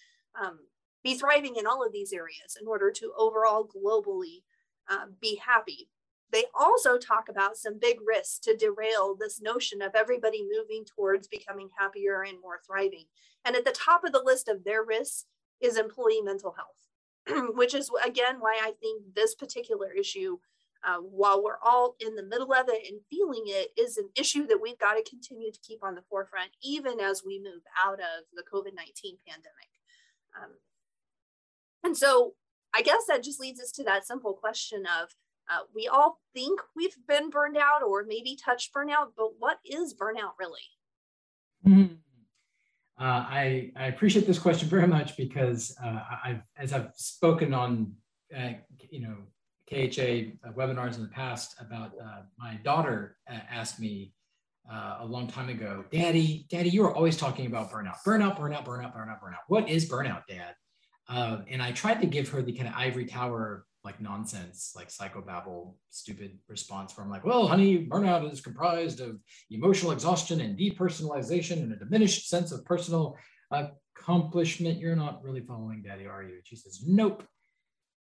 um, 0.40 0.58
be 1.04 1.16
thriving 1.16 1.56
in 1.56 1.66
all 1.66 1.84
of 1.84 1.92
these 1.92 2.12
areas 2.12 2.56
in 2.60 2.66
order 2.66 2.90
to 2.90 3.12
overall 3.16 3.68
globally 3.68 4.42
uh, 4.90 5.06
be 5.20 5.36
happy. 5.44 5.88
They 6.32 6.44
also 6.58 6.98
talk 6.98 7.28
about 7.28 7.56
some 7.56 7.78
big 7.80 7.98
risks 8.04 8.40
to 8.40 8.56
derail 8.56 9.16
this 9.18 9.40
notion 9.40 9.80
of 9.80 9.94
everybody 9.94 10.42
moving 10.42 10.84
towards 10.84 11.28
becoming 11.28 11.68
happier 11.78 12.22
and 12.22 12.40
more 12.40 12.60
thriving. 12.66 13.04
And 13.44 13.54
at 13.54 13.64
the 13.64 13.70
top 13.70 14.02
of 14.04 14.12
the 14.12 14.22
list 14.24 14.48
of 14.48 14.64
their 14.64 14.84
risks 14.84 15.26
is 15.60 15.78
employee 15.78 16.22
mental 16.22 16.54
health. 16.56 16.88
which 17.54 17.74
is 17.74 17.90
again 18.04 18.36
why 18.38 18.58
I 18.62 18.72
think 18.80 19.14
this 19.14 19.34
particular 19.34 19.92
issue, 19.92 20.38
uh, 20.86 20.98
while 20.98 21.42
we're 21.42 21.58
all 21.64 21.96
in 22.00 22.14
the 22.14 22.22
middle 22.22 22.52
of 22.52 22.68
it 22.68 22.88
and 22.88 23.00
feeling 23.10 23.44
it, 23.46 23.70
is 23.78 23.96
an 23.96 24.10
issue 24.16 24.46
that 24.46 24.60
we've 24.60 24.78
got 24.78 24.94
to 24.94 25.08
continue 25.08 25.50
to 25.50 25.58
keep 25.66 25.82
on 25.82 25.94
the 25.94 26.04
forefront, 26.08 26.50
even 26.62 27.00
as 27.00 27.22
we 27.26 27.38
move 27.42 27.62
out 27.84 28.00
of 28.00 28.24
the 28.34 28.42
COVID 28.42 28.74
19 28.74 29.18
pandemic. 29.26 29.70
Um, 30.40 30.52
and 31.82 31.96
so 31.96 32.34
I 32.74 32.82
guess 32.82 33.04
that 33.08 33.22
just 33.22 33.40
leads 33.40 33.60
us 33.60 33.70
to 33.72 33.84
that 33.84 34.06
simple 34.06 34.34
question 34.34 34.84
of 34.86 35.10
uh, 35.48 35.60
we 35.74 35.88
all 35.88 36.20
think 36.34 36.60
we've 36.74 36.96
been 37.06 37.30
burned 37.30 37.56
out 37.56 37.82
or 37.82 38.04
maybe 38.04 38.36
touched 38.36 38.74
burnout, 38.74 39.12
but 39.16 39.38
what 39.38 39.58
is 39.64 39.94
burnout 39.94 40.32
really? 40.38 40.60
Mm-hmm. 41.66 41.94
Uh, 42.98 43.04
I, 43.28 43.72
I 43.76 43.86
appreciate 43.86 44.26
this 44.26 44.38
question 44.38 44.68
very 44.68 44.86
much 44.86 45.16
because 45.16 45.76
uh, 45.84 46.00
I've, 46.24 46.40
as 46.56 46.72
I've 46.72 46.92
spoken 46.94 47.52
on, 47.52 47.92
uh, 48.36 48.52
you 48.90 49.00
know, 49.00 49.16
KHA 49.68 50.50
webinars 50.56 50.96
in 50.96 51.02
the 51.02 51.10
past 51.12 51.56
about 51.60 51.92
uh, 52.02 52.22
my 52.38 52.54
daughter 52.64 53.16
uh, 53.30 53.38
asked 53.50 53.80
me 53.80 54.14
uh, 54.70 54.98
a 55.00 55.04
long 55.04 55.26
time 55.26 55.48
ago, 55.48 55.84
Daddy, 55.92 56.46
Daddy, 56.50 56.70
you 56.70 56.82
were 56.82 56.94
always 56.94 57.16
talking 57.16 57.46
about 57.46 57.70
burnout, 57.70 57.96
burnout, 58.06 58.38
burnout, 58.38 58.64
burnout, 58.64 58.96
burnout, 58.96 59.20
burnout. 59.20 59.44
What 59.48 59.68
is 59.68 59.88
burnout, 59.90 60.22
Dad? 60.28 60.54
and 61.08 61.62
I 61.62 61.72
tried 61.72 62.00
to 62.00 62.06
give 62.06 62.28
her 62.30 62.42
the 62.42 62.52
kind 62.52 62.68
of 62.68 62.74
ivory 62.74 63.04
tower 63.04 63.66
like 63.86 64.00
nonsense, 64.00 64.72
like 64.74 64.88
psychobabble, 64.88 65.74
stupid 65.90 66.38
response 66.48 66.92
from 66.92 67.08
like, 67.08 67.24
well, 67.24 67.46
honey, 67.46 67.86
burnout 67.86 68.30
is 68.30 68.40
comprised 68.40 69.00
of 69.00 69.20
emotional 69.50 69.92
exhaustion 69.92 70.40
and 70.40 70.58
depersonalization 70.58 71.62
and 71.62 71.72
a 71.72 71.76
diminished 71.76 72.28
sense 72.28 72.50
of 72.50 72.64
personal 72.64 73.16
accomplishment. 73.52 74.80
You're 74.80 74.96
not 74.96 75.22
really 75.22 75.40
following 75.40 75.82
daddy, 75.82 76.04
are 76.04 76.24
you? 76.24 76.34
And 76.34 76.44
she 76.44 76.56
says, 76.56 76.82
nope. 76.84 77.22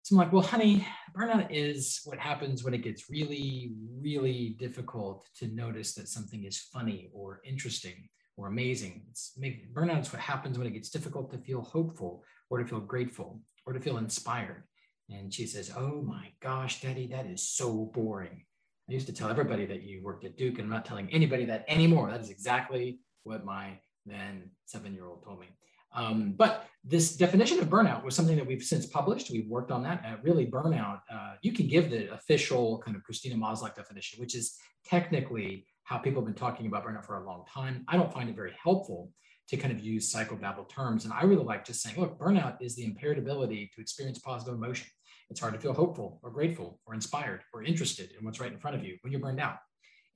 So 0.02 0.16
I'm 0.16 0.18
like, 0.18 0.32
well, 0.32 0.42
honey, 0.42 0.85
burnout 1.16 1.47
is 1.50 2.00
what 2.04 2.18
happens 2.18 2.64
when 2.64 2.75
it 2.75 2.82
gets 2.82 3.08
really, 3.08 3.73
really 4.00 4.56
difficult 4.58 5.28
to 5.37 5.47
notice 5.47 5.94
that 5.94 6.08
something 6.08 6.44
is 6.44 6.58
funny 6.58 7.08
or 7.14 7.40
interesting 7.44 8.08
or 8.37 8.49
amazing. 8.49 9.04
It's 9.11 9.35
make, 9.38 9.73
burnout 9.73 10.00
is 10.00 10.12
what 10.12 10.23
happens 10.23 10.58
when 10.58 10.66
it 10.66 10.73
gets 10.73 10.90
difficult 10.90 11.30
to 11.30 11.38
feel 11.38 11.62
hopeful 11.62 12.25
or 12.50 12.58
to 12.58 12.66
feel 12.66 12.80
grateful 12.80 13.42
or 13.64 13.73
to 13.75 13.80
feel 13.80 13.99
inspired. 13.99 14.64
And 15.11 15.33
she 15.33 15.47
says, 15.47 15.73
Oh 15.77 16.03
my 16.03 16.29
gosh, 16.41 16.81
Daddy, 16.81 17.07
that 17.09 17.27
is 17.27 17.49
so 17.49 17.91
boring. 17.95 18.45
I 18.88 18.93
used 18.93 19.07
to 19.07 19.12
tell 19.12 19.29
everybody 19.29 19.67
that 19.67 19.83
you 19.83 20.03
worked 20.03 20.25
at 20.25 20.37
Duke, 20.37 20.55
and 20.59 20.65
I'm 20.65 20.71
not 20.71 20.87
telling 20.87 21.11
anybody 21.12 21.45
that 21.47 21.65
anymore. 21.69 22.11
That 22.11 22.21
is 22.21 22.31
exactly 22.31 23.00
what 23.25 23.45
my 23.45 23.79
then 24.07 24.50
seven 24.65 24.95
year 24.95 25.07
old 25.07 25.23
told 25.25 25.41
me. 25.41 25.49
Um, 25.95 26.35
but 26.37 26.67
this 26.85 27.17
definition 27.17 27.59
of 27.59 27.69
burnout 27.69 28.05
was 28.05 28.15
something 28.15 28.37
that 28.37 28.47
we've 28.47 28.62
since 28.62 28.87
published. 28.87 29.31
We've 29.31 29.49
worked 29.49 29.71
on 29.71 29.83
that. 29.85 30.05
Uh, 30.07 30.17
really, 30.23 30.47
burnout, 30.47 31.00
uh, 31.12 31.35
you 31.43 31.53
can 31.53 31.67
give 31.67 31.91
the 31.91 32.12
official 32.12 32.79
kind 32.79 32.97
of 32.97 33.03
Christina 33.03 33.37
Maslach 33.37 33.75
definition, 33.75 34.21
which 34.21 34.35
is 34.35 34.57
technically 34.85 35.67
how 35.85 35.99
people 35.99 36.21
have 36.21 36.27
been 36.27 36.35
talking 36.35 36.67
about 36.67 36.85
burnout 36.85 37.05
for 37.05 37.23
a 37.23 37.27
long 37.27 37.45
time. 37.53 37.85
I 37.88 37.97
don't 37.97 38.12
find 38.12 38.29
it 38.29 38.37
very 38.37 38.53
helpful 38.62 39.11
to 39.49 39.57
kind 39.57 39.73
of 39.73 39.81
use 39.81 40.12
psychobabble 40.12 40.69
terms. 40.69 41.05
And 41.05 41.15
I 41.15 41.23
really 41.23 41.45
like 41.45 41.65
just 41.65 41.83
saying, 41.83 41.99
look, 41.99 42.19
burnout 42.19 42.59
is 42.61 42.77
the 42.77 42.85
impaired 42.85 43.19
ability 43.19 43.71
to 43.75 43.81
experience 43.81 44.19
positive 44.19 44.55
emotion. 44.55 44.88
It's 45.30 45.40
hard 45.40 45.54
to 45.54 45.61
feel 45.61 45.75
hopeful 45.75 46.20
or 46.23 46.30
grateful 46.30 46.80
or 46.87 46.94
inspired 46.94 47.42
or 47.52 47.62
interested 47.62 48.11
in 48.18 48.25
what's 48.25 48.40
right 48.40 48.52
in 48.52 48.58
front 48.58 48.76
of 48.76 48.85
you 48.85 48.97
when 49.02 49.12
you're 49.12 49.20
burned 49.20 49.40
out. 49.40 49.56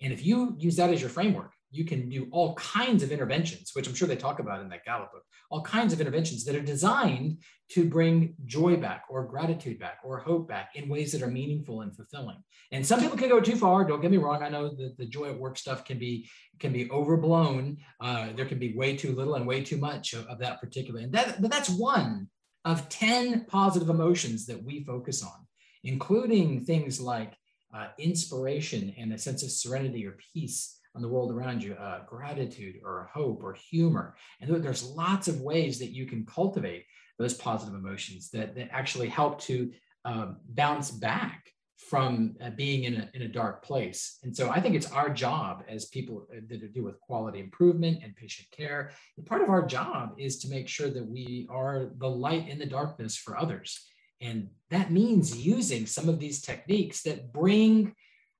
And 0.00 0.12
if 0.12 0.25
you 0.25 0.57
use 0.59 0.76
that 0.76 0.90
as 0.90 1.00
your 1.00 1.11
framework, 1.11 1.52
you 1.71 1.85
can 1.85 2.09
do 2.09 2.28
all 2.33 2.54
kinds 2.54 3.02
of 3.02 3.12
interventions, 3.12 3.71
which 3.73 3.88
I'm 3.88 3.95
sure 3.95 4.07
they 4.07 4.16
talk 4.16 4.40
about 4.40 4.61
in 4.61 4.69
that 4.69 4.85
Gallup 4.85 5.11
book, 5.11 5.23
all 5.50 5.62
kinds 5.62 5.92
of 5.92 6.00
interventions 6.00 6.45
that 6.45 6.54
are 6.54 6.61
designed 6.61 7.38
to 7.71 7.88
bring 7.88 8.35
joy 8.45 8.76
back 8.76 9.04
or 9.09 9.25
gratitude 9.26 9.78
back 9.78 9.99
or 10.04 10.19
hope 10.19 10.47
back 10.49 10.73
in 10.75 10.88
ways 10.88 11.12
that 11.12 11.23
are 11.23 11.31
meaningful 11.31 11.81
and 11.81 11.97
fulfilling. 11.97 12.37
And 12.73 12.87
some 12.87 13.00
people 13.00 13.16
can 13.16 13.31
go 13.31 13.40
too 13.40 13.57
far. 13.57 13.85
Don't 13.85 14.02
get 14.02 14.11
me 14.11 14.19
wrong. 14.19 14.42
I 14.42 14.50
know 14.50 14.69
that 14.69 14.97
the 14.99 15.07
joy 15.07 15.31
at 15.31 15.38
work 15.38 15.57
stuff 15.57 15.85
can 15.85 15.99
be 15.99 16.28
can 16.59 16.73
be 16.73 16.90
overblown. 16.90 17.78
Uh, 18.00 18.28
there 18.37 18.47
can 18.47 18.59
be 18.59 18.76
way 18.76 18.97
too 18.97 19.14
little 19.14 19.35
and 19.35 19.47
way 19.47 19.64
too 19.64 19.78
much 19.78 20.12
of, 20.12 20.26
of 20.26 20.38
that 20.40 20.61
particular. 20.61 21.00
And 21.00 21.12
that, 21.12 21.40
but 21.40 21.50
that's 21.50 21.71
one 21.71 22.28
of 22.64 22.88
10 22.88 23.47
positive 23.47 23.88
emotions 23.88 24.47
that 24.47 24.62
we 24.62 24.85
focus 24.85 25.23
on, 25.23 25.47
including 25.85 26.61
things 26.61 27.00
like 27.00 27.35
uh, 27.75 27.88
inspiration 27.99 28.95
and 28.99 29.12
a 29.12 29.19
sense 29.19 29.42
of 29.42 29.50
serenity 29.50 30.07
or 30.07 30.16
peace 30.33 30.78
on 30.95 31.02
the 31.02 31.09
world 31.09 31.33
around 31.33 31.62
you, 31.62 31.75
uh, 31.75 32.04
gratitude 32.07 32.76
or 32.85 33.09
hope 33.12 33.42
or 33.42 33.54
humor. 33.54 34.14
And 34.40 34.62
there's 34.62 34.85
lots 34.85 35.26
of 35.26 35.40
ways 35.40 35.78
that 35.78 35.90
you 35.90 36.07
can 36.07 36.26
cultivate 36.26 36.85
those 37.19 37.35
positive 37.35 37.75
emotions 37.75 38.31
that, 38.31 38.54
that 38.57 38.69
actually 38.73 39.09
help 39.09 39.40
to 39.42 39.73
um, 40.04 40.37
bounce 40.50 40.90
back 40.90 41.47
from 41.76 42.37
uh, 42.41 42.50
being 42.50 42.85
in 42.85 42.95
a, 42.95 43.11
in 43.14 43.23
a 43.23 43.29
dark 43.29 43.64
place. 43.64 44.19
And 44.23 44.35
so 44.37 44.50
I 44.50 44.61
think 44.61 44.75
it's 44.75 44.91
our 44.91 45.11
job 45.11 45.64
as 45.69 45.87
people 45.87 46.26
uh, 46.31 46.41
that 46.49 46.75
do 46.75 46.85
with 46.85 47.00
quality 47.00 47.41
improvement 47.41 48.00
and 48.02 48.14
patient 48.17 48.49
care. 48.50 48.93
And 49.17 49.26
part 49.26 49.43
of 49.43 49.49
our 49.49 49.67
job 49.67 50.14
is 50.19 50.38
to 50.41 50.49
make 50.49 50.69
sure 50.69 50.91
that 50.91 51.07
we 51.07 51.47
are 51.50 51.91
the 51.99 52.09
light 52.09 52.49
in 52.49 52.59
the 52.59 52.67
darkness 52.67 53.17
for 53.17 53.38
others. 53.38 53.85
And 54.21 54.49
that 54.71 54.93
means 54.93 55.45
using 55.45 55.87
some 55.87 56.09
of 56.09 56.21
these 56.21 56.41
techniques 56.41 57.02
that 57.02 57.33
bring 57.33 57.95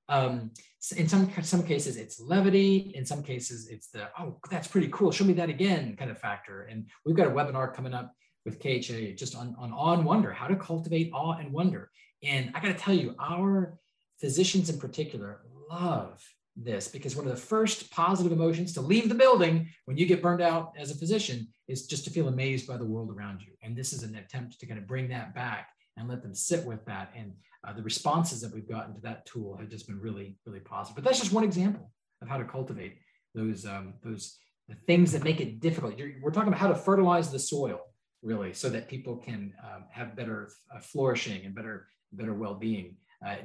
um, 0.09 0.51
in 0.97 1.09
some 1.09 1.31
some 1.43 1.63
cases 1.63 1.97
it's 1.97 2.21
levity 2.21 2.93
in 2.97 3.07
some 3.07 3.23
cases 3.23 3.69
it's 3.69 3.87
the 3.89 4.09
oh 4.19 4.37
that's 4.51 4.67
pretty 4.67 4.89
cool 4.89 5.13
show 5.13 5.25
me 5.25 5.33
that 5.33 5.49
again 5.49 5.95
kind 5.97 6.11
of 6.11 6.19
factor 6.19 6.63
and 6.63 6.91
we've 7.07 7.15
got 7.15 7.29
a 7.29 7.31
webinar 7.31 7.73
coming 7.73 7.95
up 7.95 8.13
with 8.45 8.59
KHA 8.59 9.15
just 9.17 9.37
on, 9.37 9.55
on 9.59 9.73
awe 9.73 9.93
and 9.95 10.05
wonder 10.05 10.33
how 10.33 10.49
to 10.49 10.57
cultivate 10.57 11.11
awe 11.15 11.39
and 11.39 11.53
wonder 11.53 11.89
and 12.23 12.51
i 12.55 12.61
got 12.61 12.69
to 12.69 12.75
tell 12.75 12.95
you 12.95 13.15
our 13.21 13.79
physicians 14.21 14.69
in 14.71 14.79
particular 14.79 15.41
love 15.71 16.23
this 16.55 16.87
because 16.87 17.17
one 17.17 17.27
of 17.27 17.33
the 17.33 17.41
first 17.41 17.91
positive 17.91 18.31
emotions 18.31 18.75
to 18.75 18.81
leave 18.81 19.09
the 19.09 19.15
building 19.15 19.67
when 19.87 19.97
you 19.97 20.05
get 20.05 20.23
burned 20.23 20.43
out 20.43 20.73
as 20.77 20.91
a 20.91 20.95
physician 20.95 21.49
is 21.67 21.87
just 21.87 22.05
to 22.05 22.11
feel 22.11 22.29
amazed 22.29 22.67
by 22.67 22.77
the 22.77 22.85
world 22.85 23.11
around 23.11 23.41
you 23.41 23.53
and 23.63 23.75
this 23.75 23.93
is 23.93 24.03
an 24.03 24.15
attempt 24.17 24.61
to 24.61 24.67
kind 24.67 24.79
of 24.79 24.87
bring 24.87 25.09
that 25.09 25.35
back 25.35 25.71
and 25.97 26.09
let 26.09 26.23
them 26.23 26.35
sit 26.35 26.65
with 26.65 26.85
that 26.85 27.11
and 27.17 27.33
uh, 27.65 27.73
the 27.73 27.83
responses 27.83 28.41
that 28.41 28.53
we've 28.53 28.69
gotten 28.69 28.95
to 28.95 29.01
that 29.03 29.25
tool 29.27 29.57
have 29.57 29.69
just 29.69 29.87
been 29.87 30.01
really, 30.01 30.37
really 30.47 30.61
positive. 30.61 30.97
But 30.97 31.05
that's 31.05 31.21
just 31.21 31.33
one 31.33 31.45
example 31.45 31.91
of 32.21 32.29
how 32.29 32.39
to 32.39 32.45
cultivate 32.45 32.99
those 33.35 33.65
um, 33.65 33.95
those 34.03 34.37
the 34.69 34.75
things 34.87 35.13
that 35.13 35.25
make 35.25 35.41
it 35.41 35.61
difficult. 35.61 35.99
You're, 35.99 36.13
we're 36.21 36.31
talking 36.31 36.49
about 36.49 36.61
how 36.61 36.69
to 36.69 36.75
fertilize 36.75 37.31
the 37.31 37.39
soil, 37.39 37.81
really, 38.23 38.53
so 38.53 38.69
that 38.71 38.89
people 38.89 39.17
can 39.17 39.53
um, 39.63 39.85
have 39.91 40.17
better 40.17 40.51
uh, 40.75 40.81
flourishing 40.81 41.45
and 41.45 41.55
better 41.55 41.87
better 42.13 42.35
well-being 42.35 42.97
uh, 43.27 43.37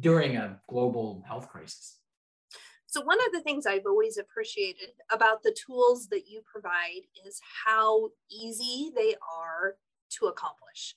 during 0.00 0.36
a 0.36 0.60
global 0.68 1.22
health 1.26 1.48
crisis. 1.48 1.98
So 2.86 3.02
one 3.02 3.18
of 3.24 3.32
the 3.32 3.40
things 3.40 3.66
I've 3.66 3.86
always 3.86 4.18
appreciated 4.18 4.90
about 5.12 5.44
the 5.44 5.54
tools 5.54 6.08
that 6.08 6.28
you 6.28 6.42
provide 6.44 7.02
is 7.24 7.40
how 7.64 8.08
easy 8.28 8.90
they 8.94 9.14
are 9.14 9.76
to 10.18 10.26
accomplish. 10.26 10.96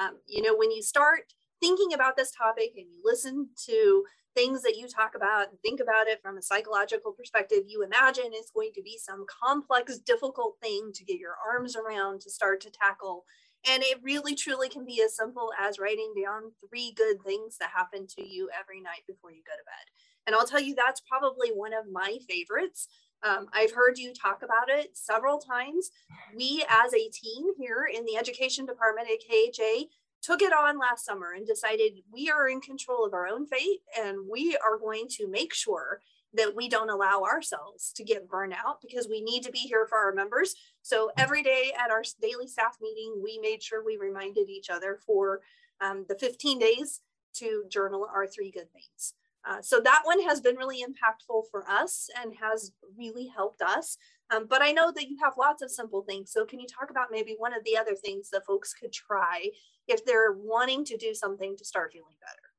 Um, 0.00 0.18
you 0.26 0.40
know, 0.42 0.56
when 0.56 0.70
you 0.70 0.82
start 0.82 1.34
thinking 1.60 1.92
about 1.92 2.16
this 2.16 2.30
topic 2.30 2.72
and 2.76 2.86
you 2.86 3.00
listen 3.04 3.50
to 3.66 4.04
things 4.34 4.62
that 4.62 4.76
you 4.76 4.88
talk 4.88 5.12
about 5.14 5.50
and 5.50 5.60
think 5.60 5.80
about 5.80 6.08
it 6.08 6.20
from 6.22 6.38
a 6.38 6.42
psychological 6.42 7.12
perspective, 7.12 7.64
you 7.66 7.82
imagine 7.82 8.30
it's 8.32 8.50
going 8.50 8.72
to 8.74 8.82
be 8.82 8.98
some 8.98 9.26
complex, 9.28 9.98
difficult 9.98 10.56
thing 10.62 10.92
to 10.94 11.04
get 11.04 11.18
your 11.18 11.36
arms 11.46 11.76
around 11.76 12.22
to 12.22 12.30
start 12.30 12.60
to 12.62 12.70
tackle. 12.70 13.24
And 13.70 13.82
it 13.82 13.98
really 14.02 14.34
truly 14.34 14.68
can 14.68 14.84
be 14.84 15.00
as 15.02 15.16
simple 15.16 15.50
as 15.58 15.78
writing 15.78 16.12
down 16.22 16.52
three 16.68 16.92
good 16.94 17.22
things 17.22 17.56
that 17.58 17.70
happen 17.74 18.06
to 18.16 18.26
you 18.26 18.50
every 18.58 18.80
night 18.80 19.02
before 19.06 19.30
you 19.30 19.42
go 19.46 19.52
to 19.52 19.64
bed. 19.64 19.90
And 20.26 20.36
I'll 20.36 20.46
tell 20.46 20.60
you, 20.60 20.74
that's 20.74 21.00
probably 21.00 21.48
one 21.48 21.72
of 21.72 21.90
my 21.90 22.18
favorites. 22.28 22.88
Um, 23.22 23.46
I've 23.52 23.72
heard 23.72 23.96
you 23.96 24.12
talk 24.12 24.42
about 24.42 24.68
it 24.68 24.96
several 24.96 25.38
times. 25.38 25.90
We, 26.36 26.64
as 26.68 26.92
a 26.92 27.08
team 27.10 27.46
here 27.58 27.86
in 27.92 28.04
the 28.04 28.16
education 28.16 28.66
department 28.66 29.08
at 29.10 29.26
KHA, 29.26 29.86
took 30.22 30.42
it 30.42 30.52
on 30.52 30.78
last 30.78 31.04
summer 31.04 31.32
and 31.32 31.46
decided 31.46 32.00
we 32.12 32.30
are 32.30 32.48
in 32.48 32.60
control 32.60 33.04
of 33.04 33.12
our 33.12 33.26
own 33.26 33.46
fate 33.46 33.80
and 33.98 34.28
we 34.30 34.56
are 34.56 34.78
going 34.78 35.06
to 35.08 35.28
make 35.28 35.52
sure 35.52 36.00
that 36.34 36.54
we 36.54 36.68
don't 36.68 36.90
allow 36.90 37.22
ourselves 37.22 37.92
to 37.92 38.04
get 38.04 38.28
burnout 38.28 38.80
because 38.82 39.08
we 39.08 39.20
need 39.20 39.42
to 39.44 39.52
be 39.52 39.60
here 39.60 39.86
for 39.86 39.98
our 39.98 40.12
members. 40.12 40.54
So 40.82 41.10
every 41.16 41.42
day 41.42 41.72
at 41.78 41.90
our 41.90 42.02
daily 42.20 42.46
staff 42.46 42.76
meeting, 42.80 43.20
we 43.22 43.38
made 43.38 43.62
sure 43.62 43.84
we 43.84 43.96
reminded 43.96 44.48
each 44.48 44.70
other 44.70 44.98
for 45.06 45.40
um, 45.80 46.04
the 46.08 46.18
15 46.18 46.58
days 46.58 47.00
to 47.34 47.64
journal 47.70 48.06
our 48.12 48.26
three 48.26 48.50
good 48.50 48.70
things. 48.72 49.14
Uh, 49.46 49.60
so 49.60 49.78
that 49.78 50.02
one 50.04 50.22
has 50.22 50.40
been 50.40 50.56
really 50.56 50.82
impactful 50.82 51.42
for 51.50 51.68
us 51.68 52.08
and 52.22 52.32
has 52.40 52.72
really 52.96 53.26
helped 53.26 53.60
us. 53.60 53.98
Um, 54.34 54.46
but 54.48 54.62
I 54.62 54.72
know 54.72 54.90
that 54.90 55.08
you 55.08 55.18
have 55.22 55.34
lots 55.38 55.62
of 55.62 55.70
simple 55.70 56.02
things. 56.02 56.32
So 56.32 56.46
can 56.46 56.58
you 56.58 56.66
talk 56.66 56.90
about 56.90 57.08
maybe 57.10 57.34
one 57.36 57.52
of 57.52 57.62
the 57.64 57.76
other 57.76 57.94
things 57.94 58.30
that 58.30 58.46
folks 58.46 58.72
could 58.72 58.92
try 58.92 59.50
if 59.86 60.04
they're 60.04 60.32
wanting 60.32 60.84
to 60.86 60.96
do 60.96 61.12
something 61.12 61.56
to 61.58 61.64
start 61.64 61.92
feeling 61.92 62.16
better? 62.20 62.54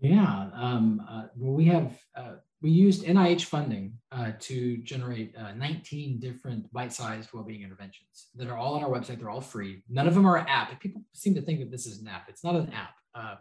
Yeah, 0.00 0.50
um, 0.54 1.02
uh, 1.08 1.24
well, 1.36 1.52
we 1.52 1.66
have 1.66 1.92
uh, 2.16 2.34
we 2.64 2.70
used 2.70 3.04
NIH 3.04 3.44
funding 3.44 3.92
uh, 4.10 4.32
to 4.40 4.78
generate 4.78 5.36
uh, 5.36 5.52
19 5.52 6.18
different 6.18 6.72
bite-sized 6.72 7.28
well-being 7.34 7.62
interventions 7.62 8.28
that 8.36 8.48
are 8.48 8.56
all 8.56 8.72
on 8.74 8.82
our 8.82 8.88
website. 8.88 9.18
They're 9.18 9.28
all 9.28 9.42
free. 9.42 9.82
None 9.90 10.08
of 10.08 10.14
them 10.14 10.24
are 10.24 10.38
an 10.38 10.46
app. 10.48 10.80
People 10.80 11.02
seem 11.12 11.34
to 11.34 11.42
think 11.42 11.60
that 11.60 11.70
this 11.70 11.84
is 11.84 12.00
an 12.00 12.08
app. 12.08 12.24
It's 12.30 12.42
not 12.42 12.54
an 12.54 12.72
app. 12.72 12.94
Uh, 13.14 13.34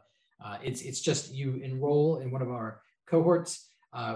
uh, 0.43 0.57
it's 0.61 0.81
it's 0.81 0.99
just 0.99 1.33
you 1.33 1.55
enroll 1.63 2.19
in 2.19 2.31
one 2.31 2.41
of 2.41 2.49
our 2.49 2.81
cohorts. 3.07 3.69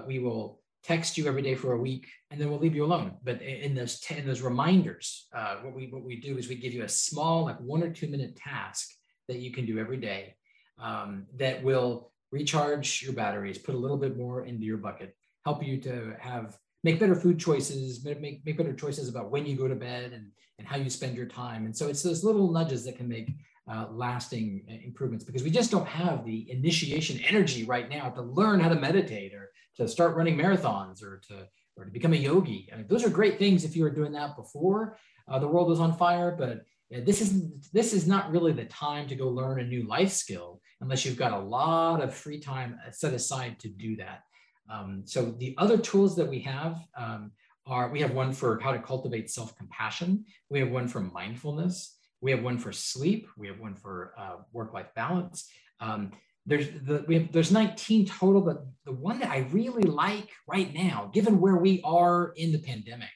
we 0.06 0.20
will 0.20 0.60
text 0.84 1.18
you 1.18 1.26
every 1.26 1.42
day 1.42 1.56
for 1.56 1.72
a 1.72 1.80
week, 1.80 2.10
and 2.30 2.40
then 2.40 2.50
we'll 2.50 2.60
leave 2.60 2.76
you 2.76 2.84
alone. 2.84 3.14
But 3.24 3.42
in 3.42 3.76
those 3.76 4.04
in 4.10 4.28
those 4.28 4.42
reminders, 4.42 5.28
what 5.62 5.74
we 5.74 5.88
what 5.88 6.04
we 6.04 6.20
do 6.20 6.38
is 6.38 6.50
we 6.50 6.56
give 6.56 6.74
you 6.74 6.84
a 6.84 6.90
small, 6.90 7.46
like 7.46 7.60
one 7.62 7.82
or 7.82 7.92
two 7.94 8.10
minute 8.10 8.36
task 8.36 8.90
that 9.30 9.40
you 9.40 9.54
can 9.54 9.66
do 9.66 9.80
every 9.80 9.98
day 9.98 10.36
um, 10.80 11.28
that 11.38 11.64
will 11.64 12.12
recharge 12.32 13.02
your 13.02 13.14
batteries, 13.14 13.58
put 13.58 13.76
a 13.76 13.78
little 13.78 13.98
bit 13.98 14.18
more 14.18 14.46
into 14.46 14.66
your 14.66 14.78
bucket, 14.78 15.16
help 15.46 15.64
you 15.64 15.80
to 15.82 16.16
have 16.20 16.58
make 16.84 17.00
better 17.00 17.16
food 17.16 17.40
choices, 17.40 18.04
make, 18.06 18.46
make 18.46 18.58
better 18.58 18.74
choices 18.74 19.10
about 19.10 19.32
when 19.32 19.46
you 19.46 19.56
go 19.56 19.68
to 19.68 19.76
bed 19.76 20.14
and, 20.14 20.28
and 20.60 20.68
how 20.68 20.78
you 20.78 20.90
spend 20.90 21.16
your 21.16 21.26
time. 21.26 21.66
And 21.66 21.76
so 21.76 21.88
it's 21.88 22.04
those 22.04 22.24
little 22.24 22.52
nudges 22.52 22.86
that 22.86 22.98
can 22.98 23.08
make 23.08 23.32
uh, 23.70 23.88
lasting 23.92 24.64
improvements 24.86 25.26
because 25.26 25.44
we 25.44 25.50
just 25.50 25.72
don't 25.72 25.88
have 25.88 26.26
the 26.26 26.50
initiation 26.50 27.20
energy 27.28 27.66
right 27.66 27.90
now 27.90 28.10
to 28.10 28.22
learn 28.22 28.60
how 28.60 28.70
to 28.70 28.76
meditate 28.76 29.34
or 29.34 29.52
to 29.76 29.88
start 29.88 30.16
running 30.16 30.38
marathons 30.38 31.04
or 31.04 31.22
to 31.28 31.48
or 31.76 31.86
to 31.86 31.92
become 31.92 32.14
a 32.14 32.18
yogi. 32.18 32.70
I 32.74 32.78
mean, 32.78 32.88
those 32.88 33.06
are 33.06 33.10
great 33.10 33.38
things 33.38 33.64
if 33.64 33.76
you 33.76 33.84
were 33.84 33.92
doing 33.92 34.12
that 34.14 34.36
before 34.36 34.98
uh, 35.28 35.38
the 35.38 35.48
world 35.48 35.68
was 35.68 35.80
on 35.80 35.94
fire, 35.94 36.36
but 36.38 36.66
this 36.90 37.22
is 37.22 37.70
this 37.72 37.94
is 37.94 38.08
not 38.08 38.32
really 38.32 38.54
the 38.54 38.66
time 38.66 39.08
to 39.08 39.16
go 39.16 39.28
learn 39.28 39.60
a 39.60 39.64
new 39.64 39.84
life 39.84 40.12
skill 40.12 40.62
unless 40.82 41.06
you've 41.06 41.18
got 41.18 41.34
a 41.34 41.40
lot 41.40 42.02
of 42.02 42.14
free 42.14 42.40
time 42.40 42.80
set 42.92 43.14
aside 43.14 43.60
to 43.60 43.70
do 43.70 43.96
that. 43.98 44.24
Um, 44.70 45.04
so 45.06 45.26
the 45.38 45.56
other 45.58 45.78
tools 45.78 46.16
that 46.18 46.28
we 46.28 46.40
have 46.40 46.80
um, 46.98 47.32
are 47.66 47.90
we 47.90 48.02
have 48.02 48.12
one 48.12 48.34
for 48.34 48.60
how 48.60 48.72
to 48.72 48.80
cultivate 48.80 49.30
self-compassion. 49.30 50.26
We 50.50 50.60
have 50.60 50.70
one 50.70 50.88
for 50.88 51.00
mindfulness. 51.00 51.98
We 52.22 52.32
have 52.32 52.44
one 52.44 52.58
for 52.58 52.72
sleep. 52.72 53.28
We 53.38 53.48
have 53.48 53.60
one 53.60 53.76
for 53.76 54.14
uh, 54.18 54.38
work-life 54.52 54.94
balance. 54.96 55.50
Um, 55.80 56.12
there's 56.46 56.70
the, 56.86 57.04
we 57.08 57.16
have 57.16 57.32
there's 57.32 57.52
19 57.52 58.06
total, 58.06 58.42
but 58.42 58.66
the 58.86 58.94
one 58.94 59.20
that 59.20 59.30
I 59.30 59.40
really 59.52 59.84
like 59.84 60.30
right 60.48 60.74
now, 60.74 61.12
given 61.14 61.42
where 61.42 61.58
we 61.58 61.82
are 61.84 62.34
in 62.38 62.52
the 62.52 62.60
pandemic, 62.60 63.10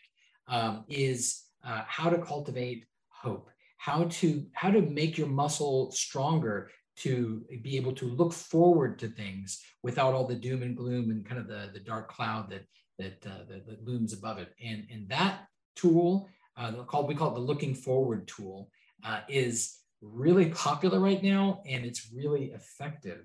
um, 0.47 0.83
is 0.89 1.43
uh, 1.65 1.83
how 1.87 2.09
to 2.09 2.17
cultivate 2.17 2.85
hope, 3.07 3.49
how 3.77 4.03
to 4.05 4.45
how 4.53 4.69
to 4.69 4.81
make 4.81 5.17
your 5.17 5.27
muscle 5.27 5.91
stronger 5.91 6.69
to 7.03 7.43
be 7.61 7.77
able 7.77 7.93
to 7.93 8.05
look 8.05 8.33
forward 8.33 8.99
to 8.99 9.07
things 9.07 9.61
without 9.83 10.13
all 10.13 10.25
the 10.25 10.35
doom 10.35 10.61
and 10.61 10.75
gloom 10.75 11.09
and 11.11 11.25
kind 11.25 11.39
of 11.39 11.47
the, 11.47 11.69
the 11.73 11.79
dark 11.79 12.09
cloud 12.09 12.49
that 12.49 12.65
that, 13.01 13.25
uh, 13.25 13.43
that, 13.49 13.65
that 13.67 13.83
looms 13.87 14.13
above 14.13 14.37
it. 14.37 14.53
And, 14.63 14.85
and 14.91 15.09
that 15.09 15.47
tool, 15.75 16.29
uh, 16.57 16.71
called 16.83 17.07
we 17.07 17.15
call 17.15 17.31
it 17.31 17.35
the 17.35 17.41
looking 17.41 17.73
forward 17.73 18.27
tool, 18.27 18.69
uh, 19.03 19.21
is 19.27 19.77
really 20.01 20.49
popular 20.49 20.99
right 20.99 21.21
now, 21.23 21.61
and 21.67 21.85
it's 21.85 22.11
really 22.13 22.51
effective 22.51 23.23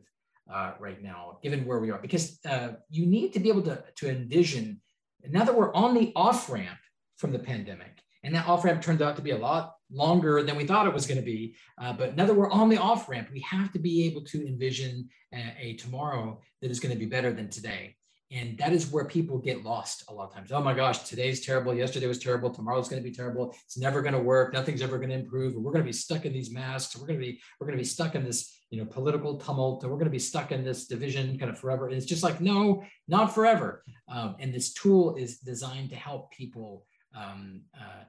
uh, 0.53 0.73
right 0.79 1.03
now, 1.03 1.39
given 1.43 1.67
where 1.67 1.79
we 1.79 1.91
are, 1.91 1.99
because 1.99 2.39
uh, 2.49 2.69
you 2.89 3.05
need 3.07 3.33
to 3.33 3.41
be 3.41 3.49
able 3.49 3.63
to, 3.63 3.83
to 3.97 4.09
envision. 4.09 4.81
Now 5.29 5.45
that 5.45 5.55
we're 5.55 5.75
on 5.75 5.95
the 5.95 6.13
off 6.15 6.49
ramp 6.49 6.79
from 7.17 7.33
the 7.33 7.39
pandemic, 7.39 8.01
and 8.23 8.35
that 8.35 8.47
off 8.47 8.65
ramp 8.65 8.81
turns 8.81 9.03
out 9.03 9.17
to 9.17 9.23
be 9.23 9.33
a 9.33 9.39
lot 9.39 9.75
longer 9.91 10.43
than 10.43 10.57
we 10.57 10.65
thought 10.65 10.87
it 10.87 10.95
was 10.95 11.07
going 11.07 11.21
to 11.21 11.25
be. 11.25 11.55
Uh, 11.81 11.93
but 11.93 12.17
now 12.17 12.27
that 12.27 12.35
we're 12.35 12.51
on 12.51 12.69
the 12.69 12.79
off 12.79 13.09
ramp, 13.09 13.29
we 13.33 13.41
have 13.41 13.73
to 13.73 13.79
be 13.79 14.07
able 14.07 14.23
to 14.23 14.47
envision 14.47 15.09
a, 15.33 15.55
a 15.59 15.75
tomorrow 15.75 16.41
that 16.63 16.71
is 16.71 16.81
going 16.81 16.93
to 16.93 16.99
be 16.99 17.07
better 17.07 17.33
than 17.33 17.49
today. 17.49 17.97
And 18.33 18.59
that 18.59 18.73
is 18.73 18.91
where 18.91 19.05
people 19.05 19.39
get 19.39 19.63
lost 19.63 20.03
a 20.09 20.13
lot 20.13 20.29
of 20.29 20.35
times. 20.35 20.51
Oh 20.51 20.61
my 20.61 20.75
gosh, 20.75 21.05
today's 21.05 21.47
terrible. 21.47 21.73
Yesterday 21.73 22.09
was 22.09 22.19
terrible. 22.19 22.51
Tomorrow's 22.51 22.89
going 22.89 23.01
to 23.01 23.09
be 23.09 23.15
terrible. 23.15 23.55
It's 23.65 23.79
never 23.79 24.03
going 24.03 24.15
to 24.15 24.21
work. 24.21 24.53
Nothing's 24.53 24.83
ever 24.83 24.99
going 24.99 25.11
to 25.11 25.15
improve. 25.15 25.55
We're 25.55 25.71
going 25.71 25.85
to 25.85 25.89
be 25.89 25.93
stuck 25.93 26.27
in 26.27 26.33
these 26.33 26.51
masks. 26.51 26.97
We're 26.97 27.07
going 27.07 27.21
to 27.21 27.25
be 27.25 27.41
we're 27.61 27.69
going 27.69 27.79
to 27.79 27.83
be 27.83 27.89
stuck 27.89 28.17
in 28.17 28.25
this 28.25 28.53
you 28.71 28.81
know 28.81 28.87
political 28.87 29.37
tumult. 29.37 29.85
And 29.85 29.93
we're 29.93 29.99
going 29.99 30.07
to 30.07 30.11
be 30.11 30.19
stuck 30.19 30.51
in 30.51 30.65
this 30.65 30.89
division 30.89 31.39
kind 31.39 31.53
of 31.53 31.59
forever. 31.59 31.87
And 31.87 31.97
it's 31.97 32.05
just 32.05 32.25
like 32.25 32.41
no, 32.41 32.83
not 33.07 33.33
forever. 33.33 33.85
Um, 34.09 34.35
and 34.41 34.53
this 34.53 34.73
tool 34.73 35.15
is 35.15 35.39
designed 35.39 35.91
to 35.91 35.97
help 35.97 36.33
people 36.33 36.85
um, 37.15 37.63
uh, 37.81 38.05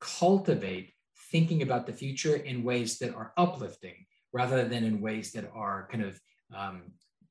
cultivate 0.00 0.92
thinking 1.32 1.62
about 1.62 1.86
the 1.86 1.92
future 1.92 2.36
in 2.36 2.62
ways 2.62 2.98
that 2.98 3.14
are 3.14 3.32
uplifting 3.36 4.06
rather 4.32 4.68
than 4.68 4.84
in 4.84 5.00
ways 5.00 5.32
that 5.32 5.50
are 5.54 5.88
kind 5.90 6.04
of 6.04 6.20
um, 6.56 6.82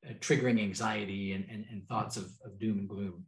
uh, 0.07 0.13
triggering 0.19 0.59
anxiety 0.61 1.33
and, 1.33 1.45
and, 1.49 1.65
and 1.71 1.87
thoughts 1.87 2.17
of, 2.17 2.25
of 2.43 2.59
doom 2.59 2.79
and 2.79 2.89
gloom. 2.89 3.25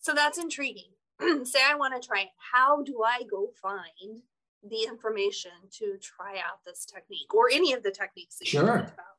So 0.00 0.14
that's 0.14 0.38
intriguing. 0.38 0.92
Say 1.44 1.60
I 1.66 1.74
want 1.74 2.00
to 2.00 2.06
try 2.06 2.20
it. 2.22 2.28
How 2.52 2.82
do 2.82 3.02
I 3.04 3.22
go 3.28 3.48
find 3.60 4.22
the 4.62 4.84
information 4.84 5.50
to 5.78 5.96
try 6.00 6.36
out 6.38 6.64
this 6.66 6.84
technique 6.84 7.34
or 7.34 7.50
any 7.50 7.72
of 7.72 7.82
the 7.82 7.90
techniques 7.90 8.38
that 8.38 8.48
sure. 8.48 8.60
you 8.62 8.66
talked 8.68 8.94
about? 8.94 9.17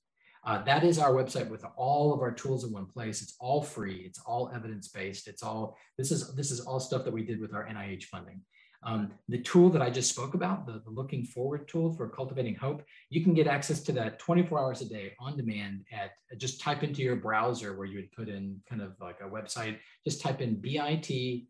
Uh, 0.47 0.63
that 0.63 0.85
is 0.85 1.01
our 1.01 1.13
website 1.13 1.51
with 1.51 1.65
all 1.77 2.15
of 2.15 2.21
our 2.21 2.31
tools 2.31 2.63
in 2.63 2.71
one 2.71 2.87
place. 2.87 3.21
It's 3.21 3.35
all 3.41 3.63
free. 3.63 4.05
It's 4.07 4.21
all 4.25 4.53
evidence 4.55 4.87
based. 4.87 5.27
It's 5.27 5.43
all 5.43 5.77
this 5.97 6.13
is 6.13 6.37
this 6.37 6.53
is 6.53 6.61
all 6.61 6.79
stuff 6.79 7.05
that 7.05 7.13
we 7.13 7.25
did 7.25 7.41
with 7.41 7.53
our 7.53 7.67
NIH 7.67 8.05
funding. 8.05 8.43
Um, 8.85 9.11
the 9.29 9.39
tool 9.39 9.71
that 9.71 9.83
I 9.83 9.91
just 9.91 10.11
spoke 10.11 10.35
about, 10.35 10.65
the, 10.65 10.81
the, 10.85 10.91
looking 10.91 11.25
forward 11.25 11.67
tool 11.67 11.93
for 11.95 12.09
cultivating 12.09 12.55
hope, 12.55 12.85
you 13.11 13.25
can 13.25 13.35
get 13.35 13.49
access 13.49 13.81
to 13.83 13.93
that 13.93 14.21
24 14.21 14.59
hours 14.61 14.81
a 14.83 14.85
day 14.85 15.15
on 15.19 15.37
demand 15.37 15.85
at 15.93 16.13
just 16.39 16.61
type 16.61 16.85
into 16.85 17.03
your 17.03 17.17
browser 17.17 17.77
where 17.77 17.87
you 17.87 17.97
would 17.97 18.13
put 18.13 18.29
in 18.29 18.61
kind 18.69 18.81
of 18.81 18.93
like 19.01 19.19
a 19.21 19.29
website, 19.29 19.79
just 20.05 20.21
type 20.21 20.41
in 20.41 20.55
bit.ly 20.55 21.43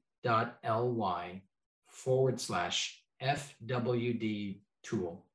forward 1.90 2.40
slash 2.40 3.02
FWD 3.22 4.60
tool 4.82 5.26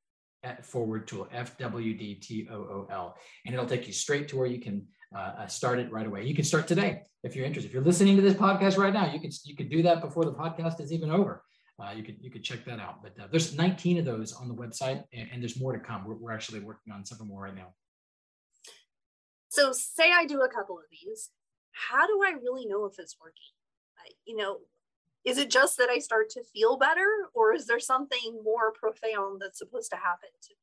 forward 0.62 1.08
tool 1.08 1.28
FWDTOOL. 1.34 3.14
And 3.46 3.54
it'll 3.54 3.66
take 3.66 3.88
you 3.88 3.94
straight 3.94 4.28
to 4.30 4.38
where 4.38 4.48
you 4.48 4.60
can 4.60 4.86
uh, 5.16 5.32
uh, 5.40 5.48
start 5.48 5.80
it 5.80 5.92
right 5.92 6.06
away. 6.06 6.26
You 6.26 6.36
can 6.36 6.44
start 6.44 6.68
today 6.68 7.04
if 7.24 7.36
you're 7.36 7.46
interested. 7.46 7.70
If 7.70 7.74
you're 7.74 7.84
listening 7.84 8.16
to 8.16 8.22
this 8.22 8.34
podcast 8.34 8.78
right 8.78 8.94
now, 8.94 9.12
you 9.12 9.20
can 9.20 9.32
you 9.46 9.56
can 9.56 9.70
do 9.70 9.84
that 9.84 10.02
before 10.02 10.26
the 10.26 10.34
podcast 10.34 10.82
is 10.82 10.92
even 10.92 11.12
over. 11.12 11.44
Uh, 11.80 11.92
you 11.92 12.04
could 12.04 12.18
you 12.22 12.30
could 12.30 12.44
check 12.44 12.66
that 12.66 12.80
out. 12.80 13.02
But 13.02 13.14
uh, 13.22 13.28
there's 13.32 13.56
19 13.56 14.00
of 14.00 14.06
those 14.06 14.34
on 14.34 14.48
the 14.48 14.54
website, 14.54 15.04
and, 15.14 15.28
and 15.32 15.42
there's 15.42 15.60
more 15.60 15.74
to 15.74 15.80
come. 15.80 16.06
We're, 16.06 16.16
we're 16.16 16.32
actually 16.32 16.60
working 16.60 16.94
on 16.94 17.04
several 17.06 17.28
more 17.28 17.44
right 17.44 17.56
now. 17.56 17.74
So, 19.50 19.72
say 19.72 20.12
I 20.12 20.26
do 20.26 20.42
a 20.42 20.50
couple 20.50 20.78
of 20.78 20.86
these, 20.92 21.30
how 21.72 22.08
do 22.08 22.22
I 22.24 22.32
really 22.42 22.66
know 22.66 22.86
if 22.86 22.98
it's 22.98 23.18
working? 23.20 23.54
I, 24.00 24.10
you 24.26 24.36
know, 24.36 24.60
is 25.26 25.38
it 25.38 25.50
just 25.50 25.78
that 25.78 25.90
I 25.90 26.00
start 26.00 26.30
to 26.32 26.44
feel 26.44 26.78
better, 26.78 27.08
or 27.34 27.54
is 27.54 27.68
there 27.68 27.80
something 27.80 28.40
more 28.44 28.72
profound 28.72 29.42
that's 29.42 29.60
supposed 29.60 29.92
to 29.92 29.98
happen 29.98 30.30
to 30.42 30.54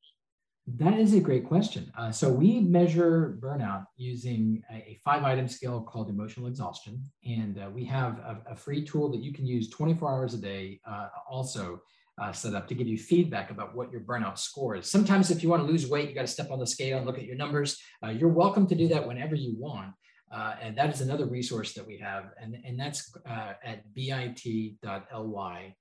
That 0.77 0.99
is 0.99 1.13
a 1.13 1.19
great 1.19 1.45
question. 1.45 1.91
Uh, 1.97 2.11
so 2.11 2.29
we 2.29 2.59
measure 2.59 3.37
burnout 3.41 3.85
using 3.97 4.61
a, 4.71 4.75
a, 4.75 4.99
five 5.03 5.23
item 5.23 5.47
scale 5.47 5.81
called 5.81 6.09
emotional 6.09 6.47
exhaustion. 6.47 7.03
And 7.25 7.57
uh, 7.57 7.69
we 7.73 7.83
have 7.85 8.19
a, 8.19 8.41
a, 8.51 8.55
free 8.55 8.83
tool 8.83 9.09
that 9.11 9.21
you 9.21 9.33
can 9.33 9.45
use 9.45 9.69
24 9.69 10.09
hours 10.09 10.33
a 10.33 10.37
day 10.37 10.79
uh, 10.87 11.07
also 11.29 11.81
uh, 12.21 12.31
set 12.31 12.53
up 12.53 12.67
to 12.67 12.75
give 12.75 12.87
you 12.87 12.97
feedback 12.97 13.49
about 13.49 13.75
what 13.75 13.91
your 13.91 14.01
burnout 14.01 14.37
score 14.37 14.75
is. 14.75 14.89
Sometimes 14.89 15.31
if 15.31 15.41
you 15.41 15.49
want 15.49 15.63
to 15.63 15.67
lose 15.67 15.87
weight, 15.87 16.09
you 16.09 16.15
got 16.15 16.21
to 16.21 16.27
step 16.27 16.51
on 16.51 16.59
the 16.59 16.67
scale 16.67 16.97
and 16.97 17.07
look 17.07 17.17
at 17.17 17.25
your 17.25 17.35
numbers. 17.35 17.77
Uh, 18.05 18.09
you're 18.09 18.29
welcome 18.29 18.67
to 18.67 18.75
do 18.75 18.87
that 18.89 19.07
whenever 19.07 19.35
you 19.35 19.55
want. 19.57 19.91
Uh, 20.31 20.55
and 20.61 20.77
that 20.77 20.93
is 20.93 21.01
another 21.01 21.25
resource 21.25 21.73
that 21.73 21.85
we 21.85 21.97
have. 21.97 22.31
And, 22.39 22.55
and 22.63 22.79
that's 22.79 23.11
at 23.25 23.93
bit.ly 23.93 25.75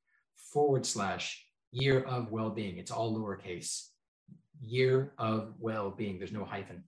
forward 0.52 0.86
slash 0.86 1.46
year 1.70 2.00
of 2.00 2.32
well-being. 2.32 2.78
It's 2.78 2.90
all 2.90 3.16
lowercase 3.16 3.89
year 4.62 5.12
of 5.18 5.54
well-being. 5.58 6.18
There's 6.18 6.32
no 6.32 6.44
hyphen. 6.44 6.84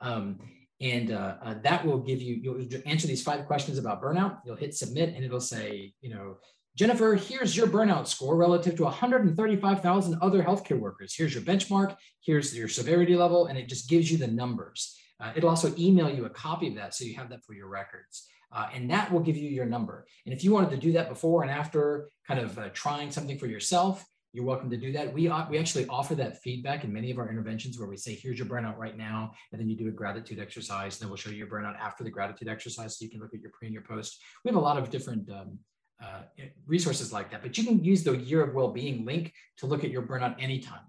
Um, 0.00 0.38
and 0.80 1.12
uh, 1.12 1.36
uh, 1.42 1.54
that 1.62 1.84
will 1.84 1.98
give 1.98 2.20
you, 2.20 2.34
you'll 2.34 2.82
answer 2.86 3.06
these 3.06 3.22
five 3.22 3.46
questions 3.46 3.78
about 3.78 4.02
burnout. 4.02 4.40
You'll 4.44 4.56
hit 4.56 4.74
submit 4.74 5.14
and 5.14 5.24
it'll 5.24 5.40
say, 5.40 5.94
you 6.00 6.10
know, 6.10 6.38
Jennifer, 6.76 7.14
here's 7.14 7.56
your 7.56 7.68
burnout 7.68 8.08
score 8.08 8.36
relative 8.36 8.74
to 8.76 8.82
135,000 8.82 10.18
other 10.20 10.42
healthcare 10.42 10.78
workers. 10.78 11.14
Here's 11.16 11.32
your 11.32 11.44
benchmark, 11.44 11.96
here's 12.20 12.56
your 12.56 12.66
severity 12.66 13.14
level, 13.14 13.46
and 13.46 13.56
it 13.56 13.68
just 13.68 13.88
gives 13.88 14.10
you 14.10 14.18
the 14.18 14.26
numbers. 14.26 14.98
Uh, 15.20 15.32
it'll 15.36 15.50
also 15.50 15.72
email 15.78 16.10
you 16.10 16.24
a 16.24 16.30
copy 16.30 16.68
of 16.68 16.74
that 16.74 16.92
so 16.92 17.04
you 17.04 17.14
have 17.14 17.28
that 17.30 17.44
for 17.44 17.54
your 17.54 17.68
records. 17.68 18.26
Uh, 18.50 18.68
and 18.74 18.90
that 18.90 19.12
will 19.12 19.20
give 19.20 19.36
you 19.36 19.48
your 19.48 19.66
number. 19.66 20.04
And 20.26 20.34
if 20.34 20.42
you 20.42 20.50
wanted 20.50 20.70
to 20.70 20.76
do 20.76 20.92
that 20.92 21.08
before 21.08 21.42
and 21.42 21.50
after 21.50 22.08
kind 22.26 22.40
of 22.40 22.58
uh, 22.58 22.68
trying 22.72 23.12
something 23.12 23.38
for 23.38 23.46
yourself, 23.46 24.04
you're 24.34 24.44
welcome 24.44 24.68
to 24.68 24.76
do 24.76 24.90
that. 24.90 25.14
We, 25.14 25.32
we 25.48 25.58
actually 25.58 25.86
offer 25.86 26.16
that 26.16 26.42
feedback 26.42 26.82
in 26.82 26.92
many 26.92 27.12
of 27.12 27.18
our 27.18 27.30
interventions 27.30 27.78
where 27.78 27.88
we 27.88 27.96
say, 27.96 28.14
here's 28.14 28.36
your 28.36 28.48
burnout 28.48 28.76
right 28.76 28.98
now. 28.98 29.32
And 29.52 29.60
then 29.60 29.68
you 29.68 29.76
do 29.76 29.86
a 29.86 29.92
gratitude 29.92 30.40
exercise. 30.40 30.96
And 30.96 31.02
then 31.02 31.08
we'll 31.08 31.16
show 31.16 31.30
you 31.30 31.36
your 31.36 31.46
burnout 31.46 31.78
after 31.78 32.02
the 32.02 32.10
gratitude 32.10 32.48
exercise. 32.48 32.98
So 32.98 33.04
you 33.04 33.12
can 33.12 33.20
look 33.20 33.32
at 33.32 33.40
your 33.40 33.52
pre 33.52 33.68
and 33.68 33.72
your 33.72 33.84
post. 33.84 34.20
We 34.44 34.48
have 34.48 34.56
a 34.56 34.60
lot 34.60 34.76
of 34.76 34.90
different 34.90 35.30
um, 35.30 35.60
uh, 36.02 36.22
resources 36.66 37.12
like 37.12 37.30
that, 37.30 37.42
but 37.42 37.56
you 37.56 37.62
can 37.62 37.84
use 37.84 38.02
the 38.02 38.16
year 38.16 38.42
of 38.42 38.54
well-being 38.54 39.04
link 39.04 39.32
to 39.58 39.66
look 39.66 39.84
at 39.84 39.90
your 39.90 40.02
burnout 40.02 40.34
anytime. 40.42 40.80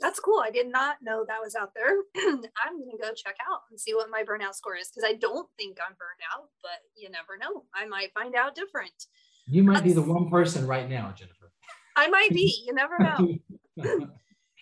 That's 0.00 0.18
cool. 0.18 0.40
I 0.42 0.50
did 0.50 0.72
not 0.72 0.96
know 1.02 1.26
that 1.28 1.42
was 1.42 1.54
out 1.54 1.72
there. 1.74 1.90
I'm 2.16 2.40
going 2.78 2.90
to 2.90 3.02
go 3.02 3.12
check 3.12 3.36
out 3.52 3.60
and 3.70 3.78
see 3.78 3.94
what 3.94 4.08
my 4.08 4.22
burnout 4.22 4.54
score 4.54 4.76
is 4.76 4.88
because 4.88 5.04
I 5.06 5.12
don't 5.12 5.46
think 5.58 5.76
I'm 5.78 5.94
burned 5.98 6.24
out, 6.34 6.48
but 6.62 6.80
you 6.96 7.10
never 7.10 7.36
know. 7.36 7.64
I 7.74 7.84
might 7.84 8.14
find 8.14 8.34
out 8.34 8.54
different. 8.54 8.92
You 9.46 9.62
might 9.62 9.74
That's... 9.74 9.86
be 9.86 9.92
the 9.92 10.02
one 10.02 10.30
person 10.30 10.66
right 10.66 10.88
now, 10.88 11.12
Jennifer. 11.14 11.37
I 11.98 12.06
might 12.06 12.30
be. 12.30 12.62
You 12.64 12.72
never 12.72 12.96
know. 13.00 14.08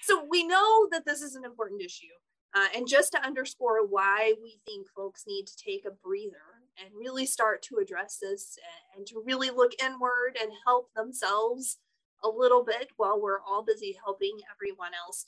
so 0.02 0.26
we 0.28 0.46
know 0.46 0.88
that 0.90 1.04
this 1.04 1.20
is 1.20 1.34
an 1.34 1.44
important 1.44 1.82
issue. 1.82 2.06
Uh, 2.54 2.68
and 2.74 2.88
just 2.88 3.12
to 3.12 3.22
underscore 3.22 3.86
why 3.86 4.32
we 4.42 4.58
think 4.64 4.86
folks 4.96 5.24
need 5.26 5.46
to 5.46 5.56
take 5.56 5.84
a 5.84 5.90
breather 5.90 6.64
and 6.82 6.88
really 6.98 7.26
start 7.26 7.60
to 7.60 7.76
address 7.76 8.18
this 8.20 8.58
and, 8.94 9.00
and 9.00 9.06
to 9.06 9.22
really 9.26 9.50
look 9.50 9.72
inward 9.84 10.38
and 10.40 10.50
help 10.64 10.88
themselves 10.94 11.76
a 12.24 12.28
little 12.28 12.64
bit 12.64 12.88
while 12.96 13.20
we're 13.20 13.40
all 13.40 13.62
busy 13.62 13.94
helping 14.02 14.38
everyone 14.50 14.92
else. 14.94 15.26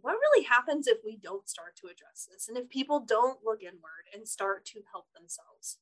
What 0.00 0.12
really 0.12 0.44
happens 0.44 0.86
if 0.86 0.98
we 1.02 1.16
don't 1.16 1.48
start 1.48 1.74
to 1.76 1.86
address 1.86 2.28
this 2.30 2.48
and 2.48 2.58
if 2.58 2.68
people 2.68 3.00
don't 3.00 3.38
look 3.42 3.62
inward 3.62 4.04
and 4.14 4.28
start 4.28 4.66
to 4.66 4.80
help 4.92 5.06
themselves? 5.14 5.78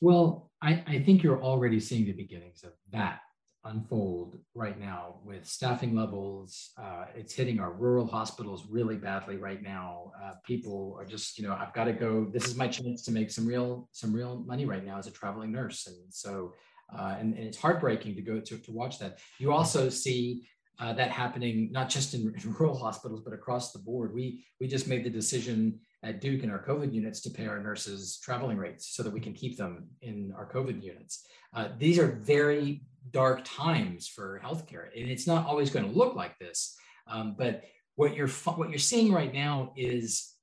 Well, 0.00 0.50
I, 0.60 0.82
I 0.86 1.02
think 1.04 1.22
you're 1.22 1.42
already 1.42 1.78
seeing 1.78 2.06
the 2.06 2.12
beginnings 2.12 2.64
of 2.64 2.72
that 2.90 3.20
unfold 3.64 4.38
right 4.54 4.78
now 4.78 5.16
with 5.24 5.46
staffing 5.46 5.94
levels. 5.94 6.70
Uh, 6.80 7.06
it's 7.14 7.34
hitting 7.34 7.60
our 7.60 7.72
rural 7.72 8.06
hospitals 8.06 8.66
really 8.70 8.96
badly 8.96 9.36
right 9.36 9.62
now. 9.62 10.12
Uh, 10.22 10.32
people 10.44 10.96
are 10.98 11.04
just, 11.04 11.38
you 11.38 11.46
know, 11.46 11.54
I've 11.54 11.74
got 11.74 11.84
to 11.84 11.92
go. 11.92 12.26
This 12.32 12.46
is 12.46 12.56
my 12.56 12.68
chance 12.68 13.02
to 13.04 13.12
make 13.12 13.30
some 13.30 13.46
real, 13.46 13.88
some 13.92 14.12
real 14.12 14.44
money 14.46 14.64
right 14.64 14.84
now 14.84 14.98
as 14.98 15.06
a 15.06 15.10
traveling 15.10 15.52
nurse, 15.52 15.86
and 15.86 15.96
so, 16.12 16.54
uh, 16.96 17.16
and, 17.18 17.34
and, 17.34 17.46
it's 17.46 17.58
heartbreaking 17.58 18.14
to 18.14 18.22
go 18.22 18.40
to 18.40 18.58
to 18.58 18.72
watch 18.72 18.98
that. 18.98 19.18
You 19.38 19.52
also 19.52 19.88
see. 19.88 20.48
Uh, 20.80 20.92
that 20.92 21.10
happening 21.10 21.72
not 21.72 21.88
just 21.88 22.14
in, 22.14 22.32
in 22.40 22.52
rural 22.52 22.78
hospitals 22.78 23.20
but 23.24 23.32
across 23.32 23.72
the 23.72 23.80
board. 23.80 24.14
We 24.14 24.44
we 24.60 24.68
just 24.68 24.86
made 24.86 25.02
the 25.02 25.10
decision 25.10 25.80
at 26.04 26.20
Duke 26.20 26.44
in 26.44 26.50
our 26.50 26.64
COVID 26.64 26.92
units 26.92 27.20
to 27.22 27.30
pay 27.30 27.46
our 27.46 27.60
nurses 27.60 28.18
traveling 28.22 28.58
rates 28.58 28.94
so 28.94 29.02
that 29.02 29.12
we 29.12 29.20
can 29.20 29.32
keep 29.32 29.56
them 29.56 29.88
in 30.02 30.32
our 30.36 30.48
COVID 30.50 30.82
units. 30.82 31.26
Uh, 31.54 31.68
these 31.78 31.98
are 31.98 32.20
very 32.22 32.82
dark 33.10 33.42
times 33.44 34.06
for 34.08 34.40
healthcare, 34.44 34.86
and 34.96 35.10
it's 35.10 35.26
not 35.26 35.46
always 35.46 35.70
going 35.70 35.86
to 35.86 35.98
look 35.98 36.14
like 36.14 36.38
this. 36.38 36.76
Um, 37.06 37.34
but 37.38 37.64
what 37.96 38.14
you're 38.14 38.28
what 38.28 38.70
you're 38.70 38.78
seeing 38.78 39.12
right 39.12 39.32
now 39.32 39.72
is 39.76 40.34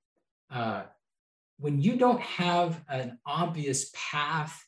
uh, 0.52 0.84
when 1.58 1.82
you 1.82 1.96
don't 1.96 2.22
have 2.22 2.84
an 2.90 3.18
obvious 3.26 3.92
path 3.94 4.62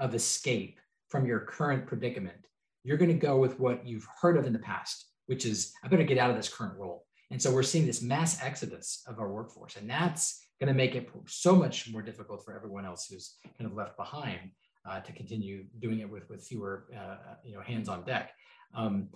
of 0.00 0.14
escape 0.14 0.80
from 1.08 1.26
your 1.26 1.40
current 1.40 1.86
predicament, 1.86 2.46
you're 2.84 2.98
going 2.98 3.10
to 3.10 3.14
go 3.26 3.38
with 3.38 3.58
what 3.58 3.86
you've 3.86 4.06
heard 4.20 4.36
of 4.36 4.46
in 4.46 4.52
the 4.52 4.58
past, 4.58 5.06
which 5.26 5.46
is 5.46 5.72
I 5.82 5.88
better 5.88 6.04
get 6.04 6.18
out 6.18 6.30
of 6.30 6.36
this 6.36 6.48
current 6.48 6.78
role. 6.78 7.06
And 7.30 7.40
so 7.40 7.50
we're 7.50 7.62
seeing 7.62 7.86
this 7.86 8.02
mass 8.02 8.42
exodus 8.42 9.02
of 9.08 9.18
our 9.18 9.32
workforce, 9.32 9.76
and 9.76 9.88
that's 9.88 10.40
going 10.60 10.68
to 10.68 10.74
make 10.74 10.94
it 10.94 11.08
so 11.26 11.56
much 11.56 11.90
more 11.90 12.02
difficult 12.02 12.44
for 12.44 12.54
everyone 12.54 12.86
else 12.86 13.06
who's 13.10 13.36
kind 13.58 13.70
of 13.70 13.76
left 13.76 13.96
behind 13.96 14.50
uh, 14.88 15.00
to 15.00 15.12
continue 15.12 15.64
doing 15.78 16.00
it 16.00 16.10
with 16.10 16.28
with 16.28 16.44
fewer 16.44 16.86
uh, 16.96 17.34
you 17.44 17.54
know 17.54 17.60
hands 17.60 17.88
on 17.88 18.04
deck. 18.04 18.32
Um, 18.74 19.08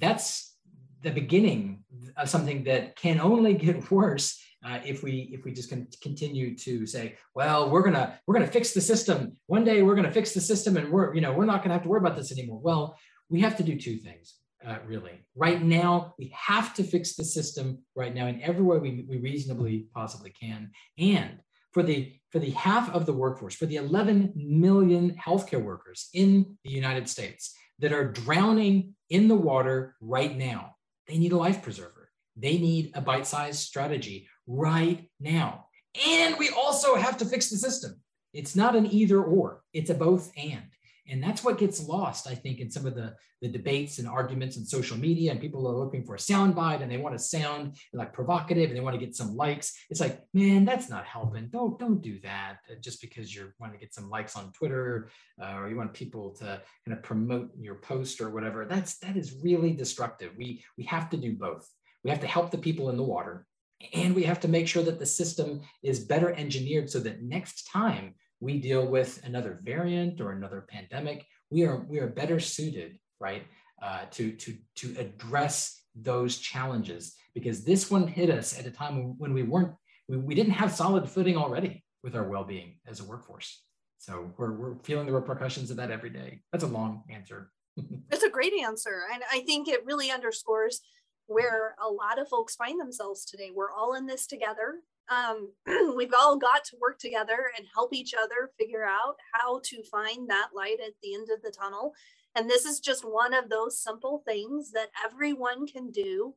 that's 0.00 0.56
the 1.02 1.10
beginning 1.10 1.84
of 2.16 2.28
something 2.28 2.64
that 2.64 2.96
can 2.96 3.20
only 3.20 3.54
get 3.54 3.90
worse 3.90 4.40
uh, 4.64 4.80
if 4.84 5.02
we 5.02 5.30
if 5.32 5.44
we 5.44 5.52
just 5.52 5.68
can 5.68 5.86
continue 6.02 6.56
to 6.56 6.86
say, 6.86 7.16
well, 7.34 7.70
we're 7.70 7.82
gonna 7.82 8.18
we're 8.26 8.34
gonna 8.34 8.46
fix 8.46 8.72
the 8.72 8.80
system. 8.80 9.32
One 9.46 9.64
day 9.64 9.82
we're 9.82 9.94
gonna 9.94 10.12
fix 10.12 10.32
the 10.34 10.40
system, 10.40 10.76
and 10.76 10.90
we're 10.90 11.14
you 11.14 11.20
know 11.20 11.32
we're 11.32 11.46
not 11.46 11.62
gonna 11.62 11.74
have 11.74 11.82
to 11.84 11.88
worry 11.88 12.00
about 12.00 12.16
this 12.16 12.32
anymore. 12.32 12.60
Well, 12.60 12.96
we 13.28 13.40
have 13.40 13.56
to 13.58 13.62
do 13.62 13.78
two 13.78 13.96
things 13.96 14.34
uh, 14.66 14.78
really. 14.86 15.24
Right 15.36 15.62
now, 15.62 16.14
we 16.18 16.34
have 16.36 16.74
to 16.74 16.82
fix 16.82 17.14
the 17.14 17.24
system 17.24 17.78
right 17.94 18.14
now 18.14 18.26
in 18.26 18.42
every 18.42 18.62
way 18.62 18.78
we, 18.78 19.06
we 19.08 19.18
reasonably 19.18 19.86
possibly 19.94 20.30
can. 20.30 20.70
And 20.98 21.38
for 21.72 21.82
the 21.82 22.14
for 22.30 22.38
the 22.38 22.50
half 22.50 22.90
of 22.90 23.06
the 23.06 23.12
workforce, 23.12 23.54
for 23.54 23.66
the 23.66 23.76
11 23.76 24.32
million 24.36 25.14
healthcare 25.14 25.62
workers 25.62 26.08
in 26.12 26.58
the 26.62 26.70
United 26.70 27.08
States 27.08 27.54
that 27.78 27.92
are 27.92 28.12
drowning 28.12 28.94
in 29.08 29.28
the 29.28 29.34
water 29.34 29.96
right 30.00 30.36
now, 30.36 30.74
they 31.06 31.16
need 31.16 31.32
a 31.32 31.36
life 31.36 31.62
preserver. 31.62 32.10
They 32.36 32.58
need 32.58 32.92
a 32.94 33.00
bite-sized 33.00 33.60
strategy 33.60 34.28
right 34.46 35.08
now. 35.18 35.66
And 36.06 36.36
we 36.38 36.50
also 36.50 36.96
have 36.96 37.16
to 37.18 37.24
fix 37.24 37.48
the 37.48 37.56
system. 37.56 38.00
It's 38.34 38.54
not 38.54 38.76
an 38.76 38.86
either 38.86 39.22
or, 39.22 39.62
it's 39.72 39.90
a 39.90 39.94
both 39.94 40.30
and. 40.36 40.62
And 41.08 41.22
that's 41.22 41.42
what 41.42 41.58
gets 41.58 41.86
lost, 41.86 42.26
I 42.26 42.34
think, 42.34 42.60
in 42.60 42.70
some 42.70 42.86
of 42.86 42.94
the, 42.94 43.14
the 43.40 43.48
debates 43.48 43.98
and 43.98 44.06
arguments 44.06 44.56
and 44.56 44.66
social 44.66 44.98
media. 44.98 45.30
And 45.30 45.40
people 45.40 45.66
are 45.66 45.76
looking 45.76 46.04
for 46.04 46.14
a 46.14 46.18
soundbite 46.18 46.82
and 46.82 46.90
they 46.90 46.98
want 46.98 47.16
to 47.16 47.22
sound 47.22 47.76
like 47.92 48.12
provocative 48.12 48.68
and 48.68 48.76
they 48.76 48.82
want 48.82 48.98
to 48.98 49.04
get 49.04 49.16
some 49.16 49.34
likes. 49.34 49.72
It's 49.90 50.00
like, 50.00 50.20
man, 50.34 50.64
that's 50.64 50.90
not 50.90 51.06
helping. 51.06 51.48
Don't 51.48 51.78
don't 51.78 52.02
do 52.02 52.20
that 52.20 52.58
uh, 52.70 52.74
just 52.80 53.00
because 53.00 53.34
you're 53.34 53.54
want 53.58 53.72
to 53.72 53.78
get 53.78 53.94
some 53.94 54.10
likes 54.10 54.36
on 54.36 54.52
Twitter 54.52 55.10
uh, 55.42 55.56
or 55.56 55.68
you 55.68 55.76
want 55.76 55.94
people 55.94 56.30
to 56.36 56.60
kind 56.84 56.96
of 56.96 57.02
promote 57.02 57.50
your 57.58 57.76
post 57.76 58.20
or 58.20 58.30
whatever. 58.30 58.66
That's 58.66 58.98
that 58.98 59.16
is 59.16 59.36
really 59.42 59.72
destructive. 59.72 60.32
We 60.36 60.64
we 60.76 60.84
have 60.84 61.08
to 61.10 61.16
do 61.16 61.34
both. 61.34 61.68
We 62.04 62.10
have 62.10 62.20
to 62.20 62.26
help 62.26 62.50
the 62.50 62.58
people 62.58 62.90
in 62.90 62.96
the 62.96 63.02
water, 63.02 63.46
and 63.92 64.14
we 64.14 64.24
have 64.24 64.40
to 64.40 64.48
make 64.48 64.68
sure 64.68 64.82
that 64.82 64.98
the 64.98 65.06
system 65.06 65.62
is 65.82 66.00
better 66.00 66.32
engineered 66.32 66.90
so 66.90 67.00
that 67.00 67.22
next 67.22 67.68
time 67.70 68.14
we 68.40 68.60
deal 68.60 68.86
with 68.86 69.20
another 69.24 69.60
variant 69.62 70.20
or 70.20 70.32
another 70.32 70.64
pandemic, 70.68 71.26
we 71.50 71.64
are 71.64 71.84
we 71.88 71.98
are 71.98 72.08
better 72.08 72.40
suited, 72.40 72.98
right, 73.20 73.44
uh, 73.82 74.04
to 74.12 74.32
to 74.32 74.56
to 74.76 74.94
address 74.98 75.82
those 75.94 76.38
challenges 76.38 77.14
because 77.34 77.64
this 77.64 77.90
one 77.90 78.06
hit 78.06 78.30
us 78.30 78.58
at 78.58 78.66
a 78.66 78.70
time 78.70 79.14
when 79.18 79.32
we 79.32 79.42
weren't 79.42 79.74
we, 80.08 80.16
we 80.16 80.34
didn't 80.34 80.52
have 80.52 80.72
solid 80.72 81.08
footing 81.08 81.36
already 81.36 81.84
with 82.02 82.14
our 82.14 82.24
well-being 82.28 82.78
as 82.86 83.00
a 83.00 83.04
workforce. 83.04 83.62
So 83.98 84.32
we're 84.36 84.52
we're 84.52 84.74
feeling 84.84 85.06
the 85.06 85.12
repercussions 85.12 85.70
of 85.70 85.76
that 85.78 85.90
every 85.90 86.10
day. 86.10 86.40
That's 86.52 86.64
a 86.64 86.68
long 86.68 87.04
answer. 87.10 87.50
It's 88.10 88.24
a 88.24 88.30
great 88.30 88.54
answer, 88.54 89.02
and 89.12 89.22
I 89.32 89.40
think 89.40 89.68
it 89.68 89.86
really 89.86 90.10
underscores 90.10 90.80
where 91.26 91.76
a 91.80 91.88
lot 91.88 92.18
of 92.18 92.26
folks 92.26 92.56
find 92.56 92.80
themselves 92.80 93.24
today. 93.24 93.50
We're 93.54 93.70
all 93.70 93.94
in 93.94 94.06
this 94.06 94.26
together 94.26 94.80
um, 95.10 95.52
we've 95.96 96.14
all 96.18 96.36
got 96.36 96.64
to 96.64 96.76
work 96.80 96.98
together 96.98 97.50
and 97.56 97.66
help 97.74 97.94
each 97.94 98.14
other 98.14 98.50
figure 98.58 98.84
out 98.84 99.16
how 99.32 99.60
to 99.64 99.82
find 99.84 100.28
that 100.28 100.48
light 100.54 100.78
at 100.84 100.94
the 101.02 101.14
end 101.14 101.28
of 101.34 101.42
the 101.42 101.50
tunnel. 101.50 101.94
And 102.34 102.48
this 102.48 102.64
is 102.64 102.80
just 102.80 103.04
one 103.04 103.34
of 103.34 103.48
those 103.48 103.82
simple 103.82 104.22
things 104.26 104.70
that 104.72 104.88
everyone 105.04 105.66
can 105.66 105.90
do 105.90 106.34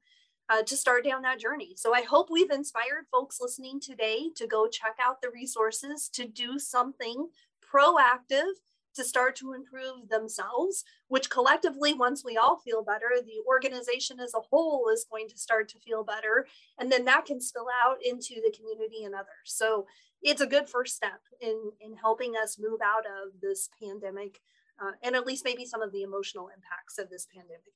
uh, 0.50 0.64
to 0.64 0.76
start 0.76 1.06
down 1.06 1.22
that 1.22 1.40
journey. 1.40 1.74
So 1.76 1.94
I 1.94 2.02
hope 2.02 2.28
we've 2.30 2.52
inspired 2.52 3.06
folks 3.12 3.40
listening 3.40 3.80
today 3.80 4.32
to 4.36 4.48
go 4.48 4.68
check 4.68 4.96
out 5.02 5.22
the 5.22 5.30
resources, 5.30 6.10
to 6.14 6.28
do 6.28 6.60
something 6.60 7.30
proactive 7.74 8.52
to 8.96 9.04
start 9.04 9.36
to 9.38 9.54
improve 9.54 10.10
themselves, 10.10 10.84
which 11.08 11.30
collectively, 11.30 11.94
once 11.94 12.24
we 12.26 12.38
all 12.38 12.58
feel 12.58 12.84
better, 12.84 13.10
the 13.20 13.42
organization 13.48 14.20
as 14.20 14.34
a 14.34 14.42
whole 14.50 14.90
is 14.92 15.06
going 15.10 15.28
to 15.30 15.38
start 15.38 15.70
to 15.70 15.80
feel 15.80 16.04
better. 16.04 16.46
And 16.80 16.92
then 16.92 17.06
that 17.06 17.26
can 17.26 17.42
spill 17.42 17.68
out 17.84 17.98
into 18.04 18.36
the 18.36 18.54
community 18.56 19.04
and 19.04 19.16
others. 19.16 19.46
So 19.46 19.86
it's 20.22 20.42
a 20.42 20.48
good 20.48 20.70
first 20.70 20.96
step 20.96 21.22
in, 21.40 21.72
in 21.80 21.96
helping 21.96 22.34
us 22.36 22.60
move 22.60 22.80
out 22.84 23.06
of 23.06 23.40
this 23.42 23.70
pandemic 23.82 24.42
uh, 24.82 24.92
and 25.04 25.16
at 25.16 25.28
least 25.28 25.46
maybe 25.46 25.66
some 25.66 25.82
of 25.82 25.92
the 25.92 26.02
emotional 26.02 26.50
impacts 26.50 26.98
of 26.98 27.10
this 27.10 27.28
pandemic. 27.34 27.74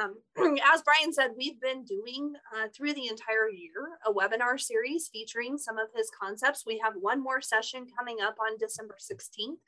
Um, 0.00 0.58
as 0.72 0.82
Bryan 0.82 1.12
said, 1.12 1.32
we've 1.36 1.60
been 1.60 1.84
doing 1.84 2.34
uh, 2.56 2.68
through 2.74 2.94
the 2.94 3.08
entire 3.08 3.48
year 3.50 3.98
a 4.06 4.12
webinar 4.12 4.58
series 4.58 5.10
featuring 5.12 5.58
some 5.58 5.78
of 5.78 5.88
his 5.94 6.10
concepts. 6.18 6.64
We 6.66 6.80
have 6.82 6.94
one 6.98 7.22
more 7.22 7.40
session 7.40 7.86
coming 7.96 8.18
up 8.22 8.36
on 8.40 8.56
December 8.58 8.96
16th. 9.00 9.58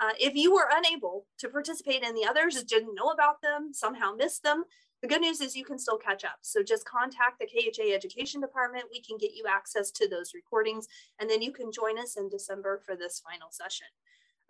Uh, 0.00 0.12
if 0.18 0.34
you 0.34 0.52
were 0.52 0.68
unable 0.72 1.26
to 1.38 1.48
participate 1.48 2.02
in 2.02 2.14
the 2.14 2.24
others, 2.24 2.62
didn't 2.64 2.94
know 2.94 3.10
about 3.10 3.42
them, 3.42 3.72
somehow 3.72 4.14
missed 4.14 4.42
them, 4.42 4.64
the 5.02 5.08
good 5.08 5.20
news 5.22 5.40
is 5.40 5.56
you 5.56 5.64
can 5.64 5.78
still 5.78 5.96
catch 5.96 6.24
up. 6.24 6.38
So 6.42 6.62
just 6.62 6.84
contact 6.84 7.40
the 7.40 7.46
KHA 7.46 7.94
Education 7.94 8.40
Department. 8.40 8.84
We 8.90 9.00
can 9.00 9.16
get 9.16 9.32
you 9.34 9.44
access 9.48 9.90
to 9.92 10.08
those 10.08 10.32
recordings, 10.34 10.88
and 11.18 11.28
then 11.28 11.40
you 11.40 11.52
can 11.52 11.72
join 11.72 11.98
us 11.98 12.16
in 12.16 12.28
December 12.28 12.80
for 12.84 12.96
this 12.96 13.22
final 13.24 13.48
session. 13.50 13.86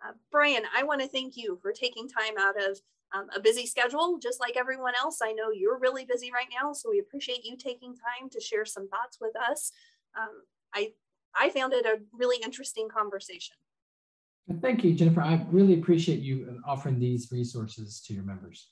Uh, 0.05 0.11
Bryan, 0.31 0.63
I 0.75 0.83
want 0.83 1.01
to 1.01 1.07
thank 1.07 1.37
you 1.37 1.57
for 1.61 1.71
taking 1.71 2.07
time 2.07 2.37
out 2.37 2.61
of 2.61 2.81
um, 3.13 3.27
a 3.35 3.39
busy 3.39 3.65
schedule, 3.65 4.17
just 4.21 4.39
like 4.39 4.57
everyone 4.57 4.93
else. 4.95 5.19
I 5.21 5.31
know 5.31 5.51
you're 5.51 5.77
really 5.77 6.05
busy 6.05 6.31
right 6.33 6.47
now, 6.61 6.73
so 6.73 6.89
we 6.89 6.99
appreciate 6.99 7.45
you 7.45 7.55
taking 7.55 7.95
time 7.95 8.29
to 8.31 8.39
share 8.41 8.65
some 8.65 8.89
thoughts 8.89 9.19
with 9.21 9.35
us. 9.35 9.71
Um, 10.19 10.43
I, 10.73 10.93
I 11.35 11.49
found 11.49 11.73
it 11.73 11.85
a 11.85 11.99
really 12.13 12.37
interesting 12.43 12.89
conversation. 12.89 13.55
Thank 14.61 14.83
you, 14.83 14.93
Jennifer. 14.93 15.21
I 15.21 15.45
really 15.49 15.75
appreciate 15.75 16.19
you 16.19 16.59
offering 16.65 16.99
these 16.99 17.31
resources 17.31 18.01
to 18.07 18.13
your 18.13 18.23
members. 18.23 18.69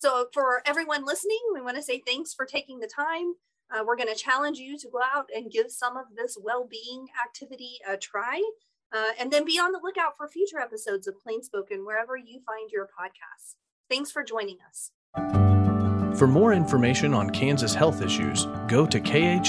So 0.00 0.28
for 0.32 0.62
everyone 0.66 1.04
listening, 1.04 1.40
we 1.52 1.60
want 1.60 1.76
to 1.76 1.82
say 1.82 2.00
thanks 2.06 2.32
for 2.32 2.46
taking 2.46 2.78
the 2.78 2.86
time. 2.86 3.34
Uh, 3.70 3.82
we're 3.84 3.96
going 3.96 4.08
to 4.08 4.14
challenge 4.14 4.58
you 4.58 4.78
to 4.78 4.88
go 4.88 5.00
out 5.02 5.26
and 5.34 5.50
give 5.50 5.70
some 5.70 5.96
of 5.96 6.04
this 6.16 6.38
well-being 6.40 7.06
activity 7.26 7.78
a 7.88 7.96
try. 7.96 8.40
Uh, 8.90 9.10
and 9.18 9.30
then 9.30 9.44
be 9.44 9.58
on 9.58 9.72
the 9.72 9.80
lookout 9.82 10.16
for 10.16 10.26
future 10.28 10.58
episodes 10.58 11.06
of 11.06 11.20
Plain 11.20 11.42
Spoken 11.42 11.84
wherever 11.84 12.16
you 12.16 12.40
find 12.46 12.70
your 12.70 12.86
podcasts. 12.86 13.56
Thanks 13.90 14.10
for 14.10 14.22
joining 14.22 14.56
us. 14.66 14.92
For 16.18 16.26
more 16.26 16.52
information 16.54 17.12
on 17.12 17.30
Kansas 17.30 17.74
health 17.74 18.02
issues, 18.02 18.46
go 18.66 18.86
to 18.86 18.98
kha-net.org. 18.98 19.44